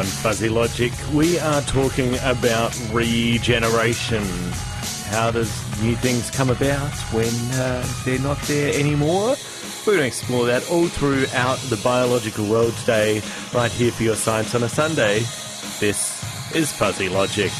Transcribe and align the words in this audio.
On 0.00 0.06
Fuzzy 0.06 0.48
Logic, 0.48 0.94
we 1.12 1.38
are 1.40 1.60
talking 1.60 2.14
about 2.22 2.74
regeneration. 2.90 4.24
How 5.10 5.30
does 5.30 5.52
new 5.82 5.94
things 5.94 6.30
come 6.30 6.48
about 6.48 6.90
when 7.12 7.34
uh, 7.60 7.86
they're 8.06 8.18
not 8.18 8.38
there 8.44 8.72
anymore? 8.80 9.36
We're 9.86 9.96
going 9.96 9.98
to 9.98 10.06
explore 10.06 10.46
that 10.46 10.70
all 10.70 10.88
throughout 10.88 11.58
the 11.68 11.78
biological 11.84 12.46
world 12.46 12.72
today, 12.78 13.20
right 13.52 13.70
here 13.70 13.92
for 13.92 14.04
your 14.04 14.16
Science 14.16 14.54
on 14.54 14.62
a 14.62 14.70
Sunday. 14.70 15.18
This 15.80 16.24
is 16.54 16.72
Fuzzy 16.72 17.10
Logic. 17.10 17.52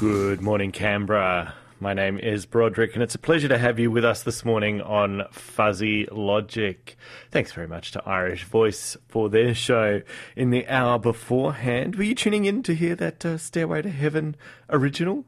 Good 0.00 0.40
morning, 0.40 0.72
Canberra. 0.72 1.52
My 1.78 1.92
name 1.92 2.18
is 2.18 2.46
Broderick, 2.46 2.94
and 2.94 3.02
it's 3.02 3.14
a 3.14 3.18
pleasure 3.18 3.48
to 3.48 3.58
have 3.58 3.78
you 3.78 3.90
with 3.90 4.02
us 4.02 4.22
this 4.22 4.46
morning 4.46 4.80
on 4.80 5.24
Fuzzy 5.30 6.08
Logic. 6.10 6.96
Thanks 7.30 7.52
very 7.52 7.68
much 7.68 7.92
to 7.92 8.08
Irish 8.08 8.44
Voice 8.44 8.96
for 9.08 9.28
their 9.28 9.54
show 9.54 10.00
in 10.34 10.48
the 10.48 10.66
hour 10.68 10.98
beforehand. 10.98 11.96
Were 11.96 12.04
you 12.04 12.14
tuning 12.14 12.46
in 12.46 12.62
to 12.62 12.74
hear 12.74 12.94
that 12.94 13.26
uh, 13.26 13.36
Stairway 13.36 13.82
to 13.82 13.90
Heaven 13.90 14.36
original? 14.70 15.26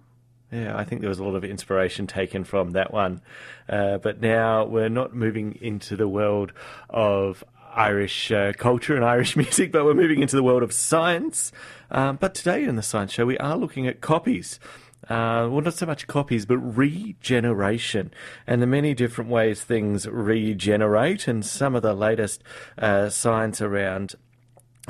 Yeah, 0.50 0.74
I 0.74 0.84
think 0.84 1.02
there 1.02 1.10
was 1.10 1.18
a 1.18 1.24
lot 1.24 1.34
of 1.34 1.44
inspiration 1.44 2.06
taken 2.06 2.42
from 2.42 2.70
that 2.70 2.94
one. 2.94 3.20
Uh, 3.68 3.98
but 3.98 4.22
now 4.22 4.64
we're 4.64 4.88
not 4.88 5.14
moving 5.14 5.58
into 5.60 5.96
the 5.96 6.08
world 6.08 6.54
of 6.88 7.44
Irish 7.74 8.30
uh, 8.30 8.52
culture 8.56 8.94
and 8.94 9.04
Irish 9.04 9.36
music, 9.42 9.72
but 9.72 9.84
we're 9.84 9.94
moving 9.94 10.20
into 10.20 10.36
the 10.36 10.42
world 10.42 10.62
of 10.62 10.72
science. 10.72 11.52
Um, 11.92 12.16
but 12.16 12.34
today 12.34 12.64
in 12.64 12.76
the 12.76 12.82
Science 12.82 13.12
Show, 13.12 13.26
we 13.26 13.36
are 13.38 13.56
looking 13.56 13.86
at 13.86 14.00
copies. 14.00 14.58
Uh, 15.04 15.46
well, 15.50 15.60
not 15.60 15.74
so 15.74 15.84
much 15.84 16.06
copies, 16.06 16.46
but 16.46 16.58
regeneration 16.58 18.12
and 18.46 18.62
the 18.62 18.66
many 18.66 18.94
different 18.94 19.30
ways 19.30 19.62
things 19.62 20.06
regenerate, 20.06 21.28
and 21.28 21.44
some 21.44 21.74
of 21.74 21.82
the 21.82 21.92
latest 21.92 22.42
uh, 22.78 23.10
science 23.10 23.60
around 23.60 24.14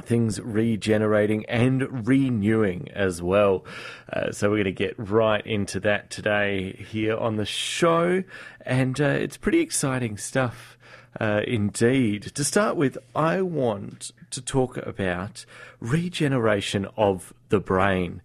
things 0.00 0.40
regenerating 0.40 1.44
and 1.46 2.06
renewing 2.06 2.88
as 2.94 3.20
well. 3.20 3.64
Uh, 4.12 4.30
so 4.30 4.48
we're 4.48 4.56
going 4.56 4.64
to 4.64 4.72
get 4.72 4.94
right 4.96 5.44
into 5.46 5.80
that 5.80 6.08
today 6.08 6.72
here 6.90 7.16
on 7.16 7.36
the 7.36 7.46
show, 7.46 8.22
and 8.64 9.00
uh, 9.00 9.04
it's 9.06 9.36
pretty 9.36 9.60
exciting 9.60 10.16
stuff. 10.16 10.78
Uh, 11.20 11.42
indeed. 11.46 12.22
To 12.22 12.42
start 12.42 12.74
with, 12.74 12.96
I 13.14 13.42
want 13.42 14.12
to 14.32 14.42
talk 14.42 14.76
about 14.78 15.46
regeneration 15.80 16.86
of 16.96 17.32
the 17.48 17.60
brain. 17.60 18.20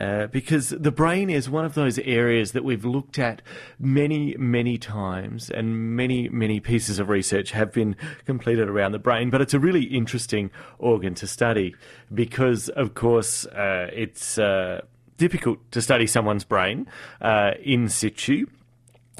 Uh, 0.00 0.26
because 0.26 0.70
the 0.70 0.90
brain 0.90 1.30
is 1.30 1.48
one 1.48 1.64
of 1.64 1.74
those 1.74 1.98
areas 2.00 2.50
that 2.52 2.64
we've 2.64 2.84
looked 2.84 3.18
at 3.18 3.40
many, 3.78 4.36
many 4.36 4.76
times, 4.76 5.50
and 5.50 5.94
many, 5.94 6.28
many 6.28 6.58
pieces 6.58 6.98
of 6.98 7.08
research 7.08 7.52
have 7.52 7.72
been 7.72 7.94
completed 8.26 8.68
around 8.68 8.92
the 8.92 8.98
brain. 8.98 9.30
But 9.30 9.40
it's 9.40 9.54
a 9.54 9.60
really 9.60 9.84
interesting 9.84 10.50
organ 10.78 11.14
to 11.14 11.26
study 11.28 11.76
because, 12.12 12.68
of 12.70 12.94
course, 12.94 13.46
uh, 13.46 13.88
it's 13.92 14.36
uh, 14.36 14.80
difficult 15.16 15.58
to 15.70 15.80
study 15.80 16.08
someone's 16.08 16.44
brain 16.44 16.88
uh, 17.20 17.52
in 17.62 17.88
situ 17.88 18.46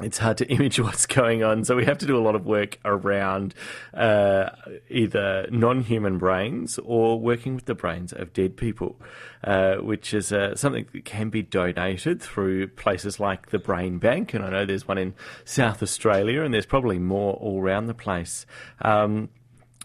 it's 0.03 0.17
hard 0.17 0.37
to 0.37 0.45
image 0.49 0.79
what's 0.79 1.05
going 1.05 1.43
on. 1.43 1.63
So 1.63 1.75
we 1.75 1.85
have 1.85 1.97
to 1.99 2.05
do 2.05 2.17
a 2.17 2.19
lot 2.19 2.35
of 2.35 2.45
work 2.45 2.79
around 2.83 3.53
uh, 3.93 4.49
either 4.89 5.47
non-human 5.51 6.17
brains 6.17 6.79
or 6.79 7.19
working 7.19 7.55
with 7.55 7.65
the 7.65 7.75
brains 7.75 8.11
of 8.11 8.33
dead 8.33 8.57
people, 8.57 8.99
uh, 9.43 9.75
which 9.75 10.13
is 10.13 10.31
uh, 10.31 10.55
something 10.55 10.85
that 10.93 11.05
can 11.05 11.29
be 11.29 11.41
donated 11.41 12.21
through 12.21 12.67
places 12.69 13.19
like 13.19 13.49
the 13.49 13.59
Brain 13.59 13.97
Bank. 13.97 14.33
And 14.33 14.43
I 14.43 14.49
know 14.49 14.65
there's 14.65 14.87
one 14.87 14.97
in 14.97 15.13
South 15.45 15.81
Australia, 15.81 16.41
and 16.41 16.53
there's 16.53 16.65
probably 16.65 16.99
more 16.99 17.33
all 17.35 17.61
around 17.61 17.87
the 17.87 17.93
place. 17.93 18.45
Um, 18.81 19.29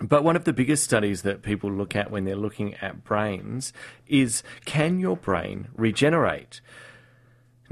but 0.02 0.24
one 0.24 0.34
of 0.34 0.44
the 0.44 0.54
biggest 0.54 0.82
studies 0.82 1.22
that 1.22 1.42
people 1.42 1.70
look 1.70 1.94
at 1.94 2.10
when 2.10 2.24
they're 2.24 2.34
looking 2.34 2.74
at 2.76 3.04
brains 3.04 3.74
is 4.08 4.42
can 4.64 4.98
your 4.98 5.16
brain 5.16 5.68
regenerate? 5.76 6.62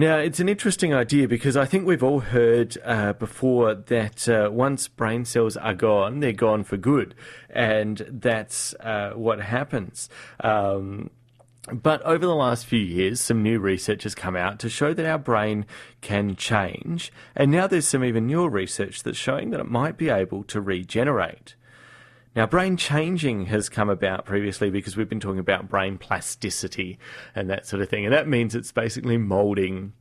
Now, 0.01 0.19
it's 0.19 0.39
an 0.39 0.49
interesting 0.49 0.95
idea 0.95 1.27
because 1.27 1.57
I 1.57 1.65
think 1.65 1.85
we've 1.85 2.05
all 2.05 2.21
heard 2.21 2.79
uh, 2.85 3.15
before 3.15 3.75
that 3.75 4.29
uh, 4.29 4.49
once 4.49 4.87
brain 4.87 5.25
cells 5.25 5.57
are 5.57 5.75
gone, 5.75 6.21
they're 6.21 6.33
gone 6.33 6.63
for 6.63 6.77
good. 6.77 7.17
And 7.51 8.07
that's 8.09 8.75
uh, 8.75 9.15
what 9.17 9.41
happens. 9.41 10.09
Um, 10.39 11.11
but 11.73 12.01
over 12.03 12.25
the 12.25 12.35
last 12.37 12.65
few 12.65 12.79
years, 12.79 13.21
some 13.21 13.43
new 13.43 13.59
research 13.59 14.05
has 14.05 14.15
come 14.15 14.37
out 14.37 14.61
to 14.61 14.69
show 14.69 14.95
that 14.95 15.05
our 15.05 15.19
brain 15.19 15.67
can 16.01 16.37
change. 16.37 17.13
And 17.35 17.51
now 17.51 17.67
there's 17.67 17.89
some 17.89 18.05
even 18.05 18.29
newer 18.29 18.49
research 18.49 19.03
that's 19.03 19.19
showing 19.19 19.51
that 19.51 19.59
it 19.59 19.69
might 19.69 19.97
be 19.97 20.11
able 20.11 20.45
to 20.45 20.61
regenerate. 20.61 21.57
Now, 22.39 22.47
brain 22.47 22.77
changing 22.77 23.47
has 23.47 23.69
come 23.69 23.91
about 23.91 24.25
previously 24.25 24.71
because 24.71 24.97
we've 24.97 25.09
been 25.09 25.19
talking 25.19 25.41
about 25.41 25.69
brain 25.69 25.99
plasticity 25.99 26.97
and 27.35 27.51
that 27.51 27.67
sort 27.67 27.83
of 27.83 27.89
thing. 27.89 28.05
And 28.05 28.15
that 28.15 28.29
means 28.29 28.55
it's 28.55 28.71
basically 28.71 29.19
molding 29.19 29.93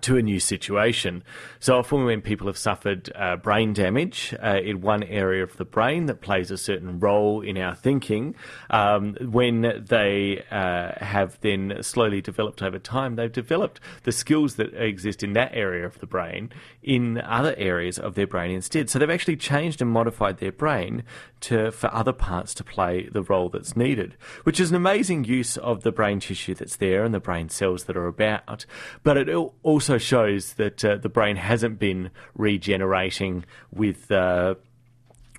to 0.00 0.16
a 0.16 0.22
new 0.22 0.40
situation. 0.40 1.22
So 1.60 1.78
often 1.78 2.04
when 2.04 2.20
people 2.20 2.46
have 2.46 2.58
suffered 2.58 3.10
uh, 3.14 3.36
brain 3.36 3.72
damage 3.72 4.34
uh, 4.42 4.60
in 4.62 4.80
one 4.80 5.02
area 5.04 5.42
of 5.42 5.56
the 5.56 5.64
brain 5.64 6.06
that 6.06 6.20
plays 6.20 6.50
a 6.50 6.58
certain 6.58 6.98
role 6.98 7.40
in 7.40 7.56
our 7.58 7.74
thinking, 7.74 8.34
um, 8.70 9.14
when 9.20 9.84
they 9.88 10.44
uh, 10.50 10.92
have 11.04 11.38
then 11.40 11.78
slowly 11.82 12.20
developed 12.20 12.62
over 12.62 12.78
time, 12.78 13.16
they've 13.16 13.32
developed 13.32 13.80
the 14.02 14.12
skills 14.12 14.56
that 14.56 14.74
exist 14.74 15.22
in 15.22 15.32
that 15.34 15.50
area 15.54 15.86
of 15.86 15.98
the 16.00 16.06
brain 16.06 16.50
in 16.82 17.20
other 17.20 17.54
areas 17.56 17.98
of 17.98 18.14
their 18.14 18.26
brain 18.26 18.50
instead. 18.50 18.90
So 18.90 18.98
they've 18.98 19.10
actually 19.10 19.36
changed 19.36 19.80
and 19.80 19.90
modified 19.90 20.38
their 20.38 20.52
brain 20.52 21.04
to 21.40 21.70
for 21.70 21.92
other 21.94 22.12
parts 22.12 22.54
to 22.54 22.64
play 22.64 23.08
the 23.12 23.22
role 23.22 23.48
that's 23.50 23.76
needed, 23.76 24.16
which 24.44 24.58
is 24.58 24.70
an 24.70 24.76
amazing 24.76 25.24
use 25.24 25.56
of 25.58 25.82
the 25.82 25.92
brain 25.92 26.20
tissue 26.20 26.54
that's 26.54 26.76
there 26.76 27.04
and 27.04 27.14
the 27.14 27.20
brain 27.20 27.48
cells 27.48 27.84
that 27.84 27.96
are 27.96 28.06
about. 28.06 28.64
But 29.02 29.16
it 29.18 29.28
also 29.62 29.83
shows 29.98 30.54
that 30.54 30.84
uh, 30.84 30.96
the 30.96 31.08
brain 31.08 31.36
hasn't 31.36 31.78
been 31.78 32.10
regenerating 32.34 33.44
with. 33.72 34.10
Uh, 34.10 34.54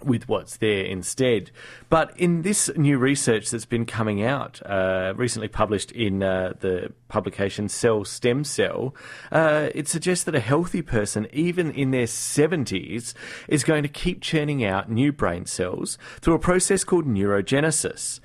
with 0.04 0.28
what's 0.28 0.58
there 0.58 0.84
instead. 0.84 1.52
But 1.90 2.18
in 2.20 2.44
this 2.44 2.70
new 2.76 2.98
research 2.98 3.50
that's 3.50 3.66
been 3.66 3.86
coming 3.86 4.24
out, 4.24 4.62
uh, 4.66 5.14
recently 5.16 5.48
published 5.48 5.92
in 5.92 6.22
uh, 6.22 6.54
the 6.60 6.94
publication 7.08 7.70
Cell 7.70 8.04
Stem 8.06 8.44
Cell, 8.44 8.94
uh, 9.32 9.70
it 9.74 9.88
suggests 9.88 10.24
that 10.26 10.36
a 10.36 10.40
healthy 10.40 10.82
person, 10.82 11.28
even 11.34 11.72
in 11.72 11.92
their 11.92 12.06
70s, 12.06 13.14
is 13.48 13.64
going 13.64 13.84
to 13.84 13.90
keep 13.90 14.22
churning 14.22 14.64
out 14.64 14.92
new 14.92 15.12
brain 15.12 15.46
cells 15.46 15.98
through 16.22 16.36
a 16.36 16.40
process 16.40 16.84
called 16.84 17.06
neurogenesis. 17.06 18.20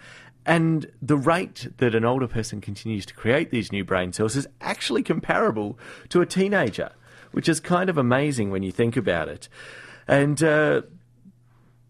And 0.47 0.91
the 1.03 1.17
rate 1.17 1.69
that 1.79 1.95
an 1.95 2.05
older 2.05 2.27
person 2.27 2.61
continues 2.61 3.05
to 3.07 3.15
create 3.15 3.51
these 3.51 3.71
new 3.73 3.85
brain 3.85 4.13
cells 4.13 4.37
is 4.37 4.49
actually 4.61 5.03
comparable 5.03 5.79
to 6.09 6.21
a 6.21 6.27
teenager, 6.27 6.93
which 7.33 7.49
is 7.49 7.61
kind 7.61 7.91
of 7.91 7.99
amazing 7.99 8.51
when 8.51 8.63
you 8.63 8.73
think 8.73 8.97
about 8.97 9.29
it. 9.29 9.49
And 10.09 10.43
uh, 10.43 10.83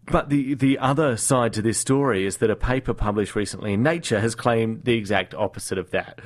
but 0.05 0.29
the, 0.29 0.55
the 0.55 0.77
other 0.79 1.15
side 1.15 1.53
to 1.53 1.61
this 1.61 1.77
story 1.77 2.25
is 2.25 2.37
that 2.37 2.49
a 2.49 2.55
paper 2.55 2.93
published 2.93 3.35
recently 3.35 3.73
in 3.73 3.83
Nature 3.83 4.19
has 4.19 4.35
claimed 4.35 4.83
the 4.83 4.95
exact 4.95 5.33
opposite 5.33 5.77
of 5.77 5.91
that. 5.91 6.19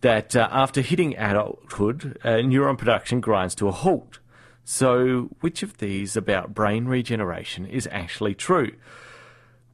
That 0.00 0.36
uh, 0.36 0.48
after 0.50 0.80
hitting 0.80 1.16
adulthood, 1.16 2.18
uh, 2.24 2.28
neuron 2.28 2.78
production 2.78 3.20
grinds 3.20 3.54
to 3.56 3.68
a 3.68 3.72
halt. 3.72 4.18
So, 4.64 5.30
which 5.40 5.62
of 5.62 5.78
these 5.78 6.16
about 6.16 6.54
brain 6.54 6.86
regeneration 6.86 7.66
is 7.66 7.88
actually 7.90 8.34
true? 8.34 8.72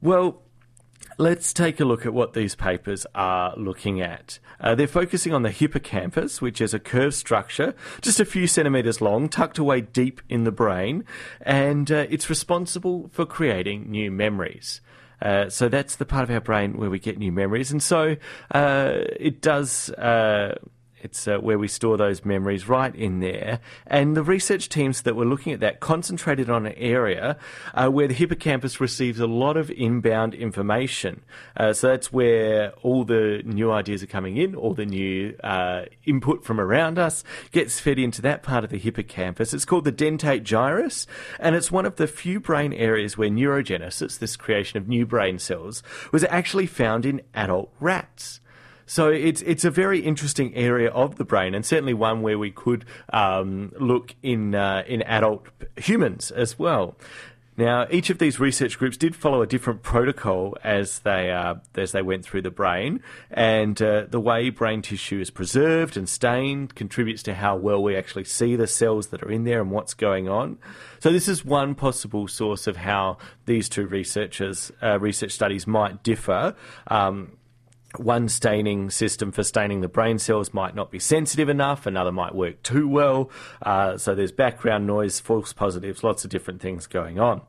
Well, 0.01 0.41
Let's 1.19 1.51
take 1.51 1.81
a 1.81 1.83
look 1.83 2.05
at 2.05 2.13
what 2.13 2.31
these 2.31 2.55
papers 2.55 3.05
are 3.13 3.53
looking 3.57 3.99
at. 3.99 4.39
Uh, 4.57 4.73
they're 4.73 4.87
focusing 4.87 5.33
on 5.33 5.41
the 5.41 5.51
hippocampus, 5.51 6.41
which 6.41 6.61
is 6.61 6.73
a 6.73 6.79
curved 6.79 7.13
structure 7.13 7.75
just 7.99 8.21
a 8.21 8.25
few 8.25 8.47
centimetres 8.47 9.01
long, 9.01 9.27
tucked 9.27 9.57
away 9.57 9.81
deep 9.81 10.21
in 10.29 10.45
the 10.45 10.51
brain, 10.53 11.03
and 11.41 11.91
uh, 11.91 12.05
it's 12.09 12.29
responsible 12.29 13.09
for 13.11 13.25
creating 13.25 13.91
new 13.91 14.09
memories. 14.09 14.79
Uh, 15.21 15.49
so 15.49 15.67
that's 15.67 15.97
the 15.97 16.05
part 16.05 16.23
of 16.23 16.31
our 16.31 16.39
brain 16.39 16.77
where 16.77 16.89
we 16.89 16.99
get 16.99 17.17
new 17.17 17.33
memories, 17.33 17.69
and 17.69 17.83
so 17.83 18.15
uh, 18.51 18.93
it 19.19 19.41
does 19.41 19.89
uh, 19.89 20.57
It's 21.01 21.27
uh, 21.27 21.37
where 21.37 21.57
we 21.57 21.67
store 21.67 21.97
those 21.97 22.25
memories 22.25 22.67
right 22.67 22.93
in 22.93 23.19
there. 23.19 23.59
And 23.87 24.15
the 24.15 24.23
research 24.23 24.69
teams 24.69 25.03
that 25.03 25.15
were 25.15 25.25
looking 25.25 25.53
at 25.53 25.59
that 25.61 25.79
concentrated 25.79 26.49
on 26.49 26.65
an 26.65 26.73
area 26.73 27.37
uh, 27.73 27.87
where 27.89 28.07
the 28.07 28.13
hippocampus 28.13 28.81
receives 28.81 29.19
a 29.19 29.27
lot 29.27 29.57
of 29.57 29.71
inbound 29.71 30.33
information. 30.33 31.21
Uh, 31.55 31.73
so 31.73 31.87
that's 31.87 32.11
where 32.11 32.71
all 32.83 33.03
the 33.03 33.41
new 33.45 33.71
ideas 33.71 34.03
are 34.03 34.07
coming 34.07 34.37
in, 34.37 34.55
all 34.55 34.73
the 34.73 34.85
new 34.85 35.35
uh, 35.43 35.85
input 36.05 36.43
from 36.43 36.59
around 36.59 36.99
us 36.99 37.23
gets 37.51 37.79
fed 37.79 37.99
into 37.99 38.21
that 38.21 38.43
part 38.43 38.63
of 38.63 38.69
the 38.69 38.77
hippocampus. 38.77 39.53
It's 39.53 39.65
called 39.65 39.85
the 39.85 39.91
dentate 39.91 40.43
gyrus, 40.43 41.07
and 41.39 41.55
it's 41.55 41.71
one 41.71 41.85
of 41.85 41.95
the 41.95 42.07
few 42.07 42.39
brain 42.39 42.73
areas 42.73 43.17
where 43.17 43.29
neurogenesis, 43.29 44.19
this 44.19 44.35
creation 44.35 44.77
of 44.77 44.87
new 44.87 45.05
brain 45.05 45.39
cells, 45.39 45.83
was 46.11 46.23
actually 46.25 46.67
found 46.67 47.05
in 47.05 47.21
adult 47.33 47.73
rats. 47.79 48.41
So 48.89 49.09
it's 49.09 49.43
it's 49.43 49.63
a 49.65 49.69
very 49.69 49.99
interesting 49.99 50.55
area 50.55 50.89
of 50.89 51.17
the 51.17 51.23
brain, 51.23 51.53
and 51.53 51.63
certainly 51.63 51.93
one 51.93 52.23
where 52.23 52.39
we 52.39 52.49
could 52.49 52.85
um, 53.13 53.71
look 53.79 54.15
in 54.23 54.55
uh, 54.55 54.83
in 54.87 55.03
adult 55.03 55.45
humans 55.77 56.31
as 56.31 56.57
well. 56.57 56.97
Now, 57.55 57.85
each 57.91 58.09
of 58.09 58.17
these 58.17 58.39
research 58.39 58.79
groups 58.79 58.97
did 58.97 59.15
follow 59.15 59.43
a 59.43 59.45
different 59.45 59.83
protocol 59.83 60.57
as 60.63 60.99
they 60.99 61.29
uh, 61.29 61.55
as 61.75 61.91
they 61.91 62.01
went 62.01 62.25
through 62.25 62.41
the 62.41 62.49
brain, 62.49 63.01
and 63.29 63.79
uh, 63.79 64.05
the 64.09 64.19
way 64.19 64.49
brain 64.49 64.81
tissue 64.81 65.19
is 65.19 65.29
preserved 65.29 65.95
and 65.95 66.09
stained 66.09 66.73
contributes 66.73 67.21
to 67.23 67.35
how 67.35 67.57
well 67.57 67.83
we 67.83 67.95
actually 67.95 68.23
see 68.23 68.55
the 68.55 68.65
cells 68.65 69.09
that 69.09 69.21
are 69.21 69.29
in 69.29 69.43
there 69.43 69.61
and 69.61 69.69
what's 69.69 69.93
going 69.93 70.27
on. 70.27 70.57
So, 70.99 71.11
this 71.11 71.27
is 71.27 71.45
one 71.45 71.75
possible 71.75 72.27
source 72.27 72.65
of 72.65 72.77
how 72.77 73.19
these 73.45 73.69
two 73.69 73.85
researchers 73.85 74.71
uh, 74.81 74.97
research 74.99 75.33
studies 75.33 75.67
might 75.67 76.01
differ. 76.01 76.55
Um, 76.87 77.33
one 77.97 78.29
staining 78.29 78.89
system 78.89 79.31
for 79.31 79.43
staining 79.43 79.81
the 79.81 79.87
brain 79.87 80.19
cells 80.19 80.53
might 80.53 80.75
not 80.75 80.91
be 80.91 80.99
sensitive 80.99 81.49
enough, 81.49 81.85
another 81.85 82.11
might 82.11 82.35
work 82.35 82.61
too 82.61 82.87
well. 82.87 83.31
Uh, 83.61 83.97
so 83.97 84.13
there's 84.13 84.31
background 84.31 84.85
noise, 84.85 85.19
false 85.19 85.53
positives, 85.53 86.03
lots 86.03 86.23
of 86.23 86.29
different 86.29 86.61
things 86.61 86.87
going 86.87 87.19
on. 87.19 87.41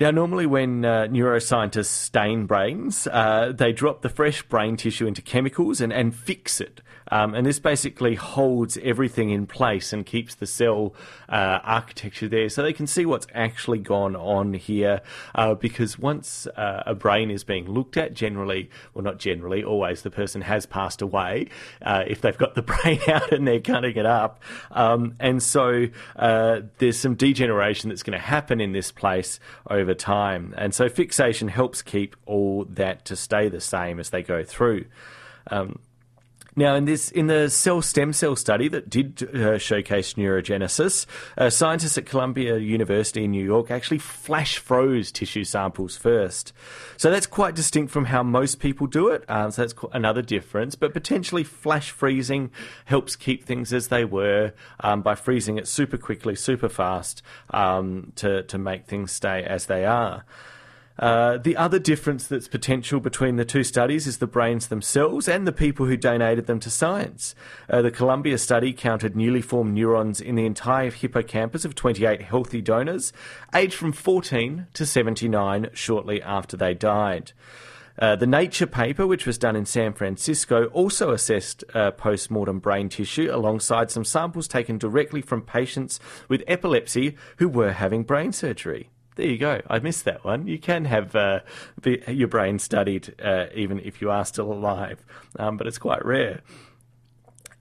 Now, 0.00 0.10
normally 0.10 0.46
when 0.46 0.84
uh, 0.84 1.06
neuroscientists 1.06 1.86
stain 1.86 2.46
brains, 2.46 3.06
uh, 3.06 3.52
they 3.54 3.72
drop 3.72 4.02
the 4.02 4.08
fresh 4.08 4.42
brain 4.42 4.76
tissue 4.76 5.06
into 5.06 5.22
chemicals 5.22 5.80
and, 5.80 5.92
and 5.92 6.14
fix 6.14 6.60
it. 6.60 6.80
Um, 7.12 7.34
and 7.34 7.44
this 7.44 7.58
basically 7.58 8.14
holds 8.14 8.78
everything 8.78 9.28
in 9.28 9.46
place 9.46 9.92
and 9.92 10.06
keeps 10.06 10.34
the 10.34 10.46
cell 10.46 10.94
uh, 11.28 11.58
architecture 11.62 12.26
there 12.26 12.48
so 12.48 12.62
they 12.62 12.72
can 12.72 12.86
see 12.86 13.04
what's 13.04 13.26
actually 13.34 13.80
gone 13.80 14.16
on 14.16 14.54
here. 14.54 15.02
Uh, 15.34 15.54
because 15.54 15.98
once 15.98 16.46
uh, 16.56 16.82
a 16.86 16.94
brain 16.94 17.30
is 17.30 17.44
being 17.44 17.66
looked 17.66 17.98
at, 17.98 18.14
generally, 18.14 18.70
well, 18.94 19.04
not 19.04 19.18
generally, 19.18 19.62
always 19.62 20.00
the 20.00 20.10
person 20.10 20.40
has 20.40 20.64
passed 20.64 21.02
away 21.02 21.48
uh, 21.82 22.02
if 22.06 22.22
they've 22.22 22.38
got 22.38 22.54
the 22.54 22.62
brain 22.72 22.98
out 23.06 23.30
and 23.30 23.46
they're 23.46 23.60
cutting 23.60 23.96
it 23.96 24.06
up. 24.06 24.42
Um, 24.70 25.14
and 25.20 25.42
so 25.42 25.88
uh, 26.16 26.60
there's 26.78 26.98
some 26.98 27.14
degeneration 27.14 27.90
that's 27.90 28.02
going 28.02 28.18
to 28.18 28.24
happen 28.24 28.58
in 28.58 28.72
this 28.72 28.90
place 28.90 29.38
over 29.68 29.92
time. 29.92 30.54
And 30.56 30.74
so 30.74 30.88
fixation 30.88 31.48
helps 31.48 31.82
keep 31.82 32.16
all 32.24 32.64
that 32.70 33.04
to 33.04 33.16
stay 33.16 33.50
the 33.50 33.60
same 33.60 34.00
as 34.00 34.08
they 34.08 34.22
go 34.22 34.42
through. 34.42 34.86
Um, 35.50 35.78
now, 36.54 36.74
in 36.74 36.84
this, 36.84 37.10
in 37.10 37.28
the 37.28 37.48
cell 37.48 37.80
stem 37.80 38.12
cell 38.12 38.36
study 38.36 38.68
that 38.68 38.90
did 38.90 39.22
uh, 39.34 39.56
showcase 39.56 40.14
neurogenesis, 40.14 41.06
uh, 41.38 41.48
scientists 41.48 41.96
at 41.96 42.04
Columbia 42.04 42.58
University 42.58 43.24
in 43.24 43.30
New 43.30 43.44
York 43.44 43.70
actually 43.70 43.98
flash 43.98 44.58
froze 44.58 45.10
tissue 45.10 45.44
samples 45.44 45.96
first. 45.96 46.52
So 46.98 47.10
that's 47.10 47.26
quite 47.26 47.54
distinct 47.54 47.90
from 47.90 48.04
how 48.06 48.22
most 48.22 48.60
people 48.60 48.86
do 48.86 49.08
it. 49.08 49.24
Um, 49.28 49.50
so 49.50 49.62
that's 49.62 49.74
another 49.92 50.20
difference. 50.20 50.74
But 50.74 50.92
potentially, 50.92 51.42
flash 51.42 51.90
freezing 51.90 52.50
helps 52.84 53.16
keep 53.16 53.44
things 53.44 53.72
as 53.72 53.88
they 53.88 54.04
were 54.04 54.52
um, 54.80 55.00
by 55.00 55.14
freezing 55.14 55.56
it 55.56 55.66
super 55.66 55.96
quickly, 55.96 56.34
super 56.34 56.68
fast 56.68 57.22
um, 57.50 58.12
to 58.16 58.42
to 58.42 58.58
make 58.58 58.86
things 58.86 59.10
stay 59.10 59.42
as 59.42 59.66
they 59.66 59.86
are. 59.86 60.24
Uh, 60.98 61.38
the 61.38 61.56
other 61.56 61.78
difference 61.78 62.26
that's 62.26 62.48
potential 62.48 63.00
between 63.00 63.36
the 63.36 63.44
two 63.44 63.64
studies 63.64 64.06
is 64.06 64.18
the 64.18 64.26
brains 64.26 64.68
themselves 64.68 65.26
and 65.26 65.46
the 65.46 65.52
people 65.52 65.86
who 65.86 65.96
donated 65.96 66.46
them 66.46 66.60
to 66.60 66.70
science. 66.70 67.34
Uh, 67.68 67.82
the 67.82 67.90
Columbia 67.90 68.38
study 68.38 68.72
counted 68.72 69.16
newly 69.16 69.40
formed 69.40 69.74
neurons 69.74 70.20
in 70.20 70.34
the 70.34 70.46
entire 70.46 70.90
hippocampus 70.90 71.64
of 71.64 71.74
28 71.74 72.22
healthy 72.22 72.60
donors, 72.60 73.12
aged 73.54 73.74
from 73.74 73.92
14 73.92 74.66
to 74.74 74.86
79 74.86 75.70
shortly 75.72 76.20
after 76.22 76.56
they 76.56 76.74
died. 76.74 77.32
Uh, 77.98 78.16
the 78.16 78.26
Nature 78.26 78.66
paper, 78.66 79.06
which 79.06 79.26
was 79.26 79.36
done 79.36 79.54
in 79.54 79.66
San 79.66 79.92
Francisco, 79.92 80.64
also 80.66 81.10
assessed 81.10 81.62
uh, 81.74 81.90
post 81.90 82.30
mortem 82.30 82.58
brain 82.58 82.88
tissue 82.88 83.28
alongside 83.30 83.90
some 83.90 84.04
samples 84.04 84.48
taken 84.48 84.78
directly 84.78 85.20
from 85.20 85.42
patients 85.42 86.00
with 86.28 86.42
epilepsy 86.46 87.16
who 87.36 87.48
were 87.48 87.72
having 87.72 88.02
brain 88.02 88.32
surgery 88.32 88.88
there 89.16 89.26
you 89.26 89.38
go. 89.38 89.60
I 89.68 89.78
missed 89.78 90.04
that 90.04 90.24
one. 90.24 90.46
You 90.46 90.58
can 90.58 90.84
have 90.86 91.14
uh, 91.14 91.40
your 92.08 92.28
brain 92.28 92.58
studied 92.58 93.14
uh, 93.22 93.46
even 93.54 93.78
if 93.80 94.00
you 94.00 94.10
are 94.10 94.24
still 94.24 94.52
alive, 94.52 95.04
um, 95.38 95.56
but 95.56 95.66
it's 95.66 95.78
quite 95.78 96.04
rare. 96.04 96.40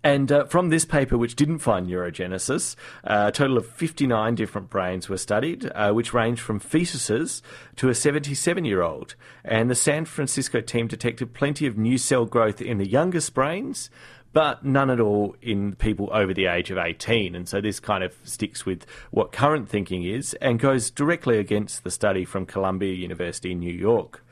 And 0.03 0.31
uh, 0.31 0.45
from 0.45 0.69
this 0.69 0.83
paper, 0.83 1.18
which 1.18 1.36
didn't 1.36 1.59
find 1.59 1.88
neurogenesis, 1.88 2.75
uh, 3.03 3.25
a 3.27 3.31
total 3.31 3.57
of 3.57 3.68
59 3.68 4.33
different 4.33 4.69
brains 4.69 5.07
were 5.07 5.18
studied, 5.18 5.71
uh, 5.75 5.92
which 5.92 6.13
ranged 6.13 6.42
from 6.42 6.59
fetuses 6.59 7.42
to 7.75 7.89
a 7.89 7.95
77 7.95 8.65
year 8.65 8.81
old. 8.81 9.15
And 9.44 9.69
the 9.69 9.75
San 9.75 10.06
Francisco 10.06 10.59
team 10.59 10.88
detected 10.88 11.33
plenty 11.33 11.68
of 11.68 11.77
new 11.77 12.00
cell 12.00 12.25
growth 12.25 12.62
in 12.62 12.80
the 12.80 12.88
youngest 12.88 13.36
brains, 13.36 13.92
but 14.33 14.63
none 14.63 14.89
at 14.89 15.00
all 15.00 15.36
in 15.42 15.75
people 15.75 16.10
over 16.13 16.33
the 16.33 16.45
age 16.45 16.72
of 16.72 16.78
18. 16.78 17.36
And 17.36 17.48
so 17.48 17.60
this 17.60 17.80
kind 17.80 18.04
of 18.04 18.16
sticks 18.24 18.66
with 18.66 18.86
what 19.12 19.31
current 19.31 19.68
thinking 19.68 20.04
is 20.04 20.33
and 20.36 20.60
goes 20.60 20.89
directly 20.89 21.38
against 21.38 21.83
the 21.83 21.92
study 21.92 22.24
from 22.24 22.45
Columbia 22.45 22.94
University 22.94 23.51
in 23.51 23.60
New 23.60 23.74
York. 23.74 24.24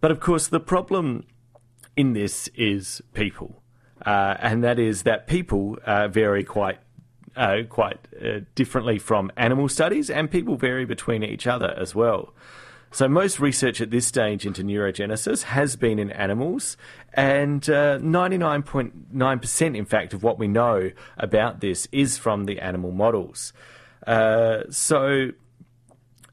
But 0.00 0.10
of 0.10 0.20
course, 0.20 0.48
the 0.48 0.60
problem 0.60 1.26
in 1.96 2.12
this 2.12 2.48
is 2.54 3.02
people, 3.14 3.62
uh, 4.04 4.36
and 4.38 4.62
that 4.62 4.78
is 4.78 5.02
that 5.02 5.26
people 5.26 5.76
uh, 5.84 6.08
vary 6.08 6.44
quite 6.44 6.78
uh, 7.36 7.62
quite 7.68 7.98
uh, 8.20 8.40
differently 8.54 8.98
from 8.98 9.30
animal 9.36 9.68
studies, 9.68 10.10
and 10.10 10.30
people 10.30 10.56
vary 10.56 10.84
between 10.84 11.22
each 11.22 11.46
other 11.46 11.72
as 11.76 11.94
well. 11.94 12.32
So, 12.90 13.06
most 13.06 13.38
research 13.38 13.80
at 13.80 13.90
this 13.90 14.06
stage 14.06 14.46
into 14.46 14.62
neurogenesis 14.62 15.42
has 15.42 15.76
been 15.76 15.98
in 15.98 16.10
animals, 16.10 16.78
and 17.12 17.60
99.9%, 17.60 19.62
uh, 19.62 19.74
in 19.74 19.84
fact, 19.84 20.14
of 20.14 20.22
what 20.22 20.38
we 20.38 20.48
know 20.48 20.90
about 21.18 21.60
this 21.60 21.86
is 21.92 22.16
from 22.16 22.44
the 22.44 22.60
animal 22.60 22.92
models. 22.92 23.52
Uh, 24.06 24.62
so, 24.70 25.32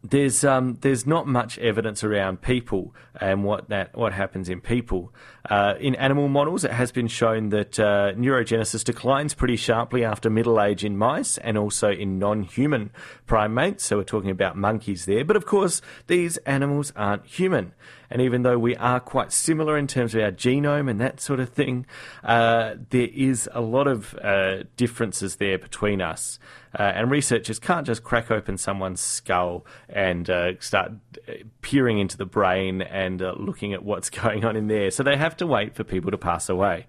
there's 0.09 0.43
um, 0.43 0.77
there's 0.81 1.05
not 1.05 1.27
much 1.27 1.57
evidence 1.59 2.03
around 2.03 2.41
people 2.41 2.93
and 3.19 3.43
what 3.43 3.69
that 3.69 3.95
what 3.95 4.13
happens 4.13 4.49
in 4.49 4.61
people. 4.61 5.13
Uh, 5.49 5.75
in 5.79 5.95
animal 5.95 6.27
models, 6.27 6.63
it 6.63 6.71
has 6.71 6.91
been 6.91 7.07
shown 7.07 7.49
that 7.49 7.79
uh, 7.79 8.13
neurogenesis 8.13 8.83
declines 8.83 9.33
pretty 9.33 9.55
sharply 9.55 10.03
after 10.03 10.29
middle 10.29 10.61
age 10.61 10.83
in 10.83 10.97
mice 10.97 11.37
and 11.39 11.57
also 11.57 11.91
in 11.91 12.17
non-human 12.17 12.91
primates. 13.25 13.85
So 13.85 13.97
we're 13.97 14.03
talking 14.03 14.31
about 14.31 14.57
monkeys 14.57 15.05
there. 15.05 15.23
But 15.23 15.35
of 15.35 15.45
course, 15.45 15.81
these 16.07 16.37
animals 16.37 16.91
aren't 16.95 17.25
human. 17.25 17.73
And 18.09 18.21
even 18.21 18.43
though 18.43 18.57
we 18.57 18.75
are 18.75 18.99
quite 18.99 19.31
similar 19.31 19.77
in 19.77 19.87
terms 19.87 20.15
of 20.15 20.21
our 20.21 20.31
genome 20.31 20.89
and 20.89 20.99
that 21.01 21.19
sort 21.19 21.39
of 21.39 21.49
thing, 21.49 21.85
uh, 22.23 22.75
there 22.89 23.09
is 23.13 23.49
a 23.53 23.61
lot 23.61 23.87
of 23.87 24.15
uh, 24.15 24.63
differences 24.77 25.37
there 25.37 25.57
between 25.57 26.01
us. 26.01 26.39
Uh, 26.77 26.83
and 26.83 27.09
researchers 27.09 27.59
can't 27.59 27.87
just 27.87 28.03
crack 28.03 28.29
open 28.29 28.57
someone's 28.57 28.99
skull 28.99 29.65
and 29.87 30.29
uh, 30.29 30.59
start 30.59 30.91
uh, 31.27 31.33
peering 31.61 31.99
into 31.99 32.17
the 32.17 32.25
brain 32.25 32.81
and 32.81 33.21
uh, 33.21 33.33
looking 33.37 33.73
at 33.73 33.83
what's 33.83 34.09
going 34.23 34.43
on 34.45 34.55
in 34.55 34.67
there. 34.67 34.91
So 34.91 35.03
they 35.03 35.17
have 35.17 35.37
to 35.37 35.47
wait 35.47 35.75
for 35.75 35.83
people 35.83 36.11
to 36.11 36.17
pass 36.17 36.49
away. 36.49 36.87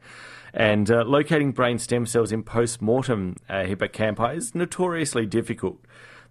And 0.52 0.88
locating 0.88 1.52
brain 1.52 1.78
stem 1.78 2.06
cells 2.06 2.32
in 2.32 2.42
post 2.42 2.80
mortem 2.80 3.37
hippocampi 3.50 4.37
is 4.37 4.54
notoriously 4.54 5.26
difficult. 5.26 5.85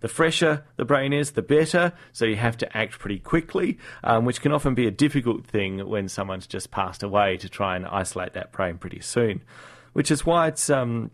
The 0.06 0.10
fresher 0.10 0.64
the 0.76 0.86
brain 0.86 1.14
is, 1.14 1.32
the 1.32 1.42
better, 1.42 1.92
so 2.14 2.26
you 2.26 2.36
have 2.36 2.58
to 2.58 2.78
act 2.78 3.00
pretty 3.00 3.18
quickly, 3.18 3.80
um, 4.04 4.24
which 4.24 4.40
can 4.40 4.52
often 4.52 4.76
be 4.76 4.86
a 4.86 4.92
difficult 4.92 5.48
thing 5.48 5.80
when 5.80 6.10
someone's 6.10 6.46
just 6.46 6.70
passed 6.70 7.02
away 7.02 7.38
to 7.38 7.50
try 7.50 7.76
and 7.76 7.88
isolate 7.88 8.34
that 8.34 8.52
brain 8.52 8.78
pretty 8.78 9.02
soon. 9.02 9.42
Which 9.94 10.12
is 10.12 10.24
why 10.24 10.50
it's 10.50 10.70
um, 10.70 11.10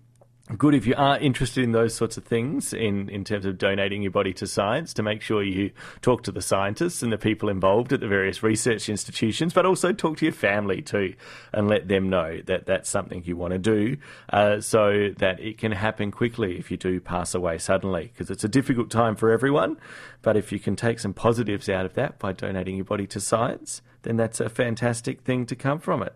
good 0.58 0.76
if 0.76 0.86
you 0.86 0.94
are 0.98 1.18
interested 1.20 1.64
in 1.64 1.72
those 1.72 1.94
sorts 1.94 2.18
of 2.18 2.24
things 2.24 2.74
in, 2.74 3.10
in 3.10 3.24
terms 3.24 3.46
of 3.46 3.58
donating 3.58 4.02
your 4.02 4.12
body 4.12 4.34
to 4.34 4.48
science 4.48 4.94
to 4.94 5.04
make 5.04 5.22
sure 5.22 5.44
you 5.44 5.72
talk 6.02 6.24
to 6.24 6.32
the 6.32 6.42
scientists 6.42 7.02
and 7.02 7.12
the 7.12 7.18
people 7.18 7.50
involved 7.50 7.94
at 7.94 8.00
the 8.00 8.08
various 8.08 8.44
research 8.44 8.90
institutions, 8.90 9.54
but 9.54 9.66
also 9.66 9.94
talk 9.94 10.18
to 10.18 10.26
your 10.26 10.34
family 10.34 10.82
too 10.82 11.14
and 11.54 11.68
let 11.68 11.88
them 11.88 12.10
know 12.10 12.42
that 12.46 12.66
that's 12.66 12.90
something 12.90 13.24
you 13.26 13.36
want 13.38 13.54
to 13.54 13.60
do 13.60 13.98
uh, 14.34 14.60
so 14.60 15.10
that 15.18 15.40
it 15.40 15.58
can 15.58 15.72
happen 15.72 16.12
quickly 16.12 16.58
if 16.58 16.70
you 16.70 16.78
do 16.78 17.00
pass 17.00 17.34
away 17.34 17.58
suddenly 17.58 18.12
because 18.14 18.30
it's 18.30 18.44
a 18.44 18.50
difficult 18.50 18.90
time 18.90 19.16
for 19.16 19.32
everyone. 19.32 19.78
But 20.22 20.38
if 20.38 20.52
you 20.52 20.60
can 20.60 20.76
take 20.76 21.00
some 21.00 21.14
positives 21.14 21.70
out 21.70 21.86
of 21.86 21.94
that 21.96 22.20
by 22.20 22.34
donating 22.34 22.76
your 22.76 22.86
body 22.86 23.08
to 23.08 23.20
science, 23.20 23.82
then 24.04 24.18
that's 24.18 24.40
a 24.40 24.50
fantastic 24.50 25.22
thing 25.22 25.46
to 25.46 25.56
come 25.56 25.80
from 25.80 26.04
it. 26.04 26.16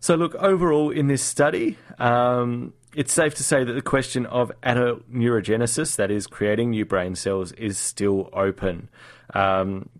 So, 0.00 0.14
look, 0.14 0.34
overall 0.36 0.90
in 0.90 1.06
this 1.06 1.22
study, 1.22 1.78
um, 1.98 2.74
it's 2.96 3.12
safe 3.12 3.34
to 3.34 3.44
say 3.44 3.62
that 3.62 3.74
the 3.74 3.82
question 3.82 4.24
of 4.24 4.50
adult 4.62 5.12
neurogenesis, 5.12 5.96
that 5.96 6.10
is, 6.10 6.26
creating 6.26 6.70
new 6.70 6.86
brain 6.86 7.14
cells, 7.14 7.52
is 7.52 7.76
still 7.76 8.30
open. 8.32 8.88
Um, 9.34 9.90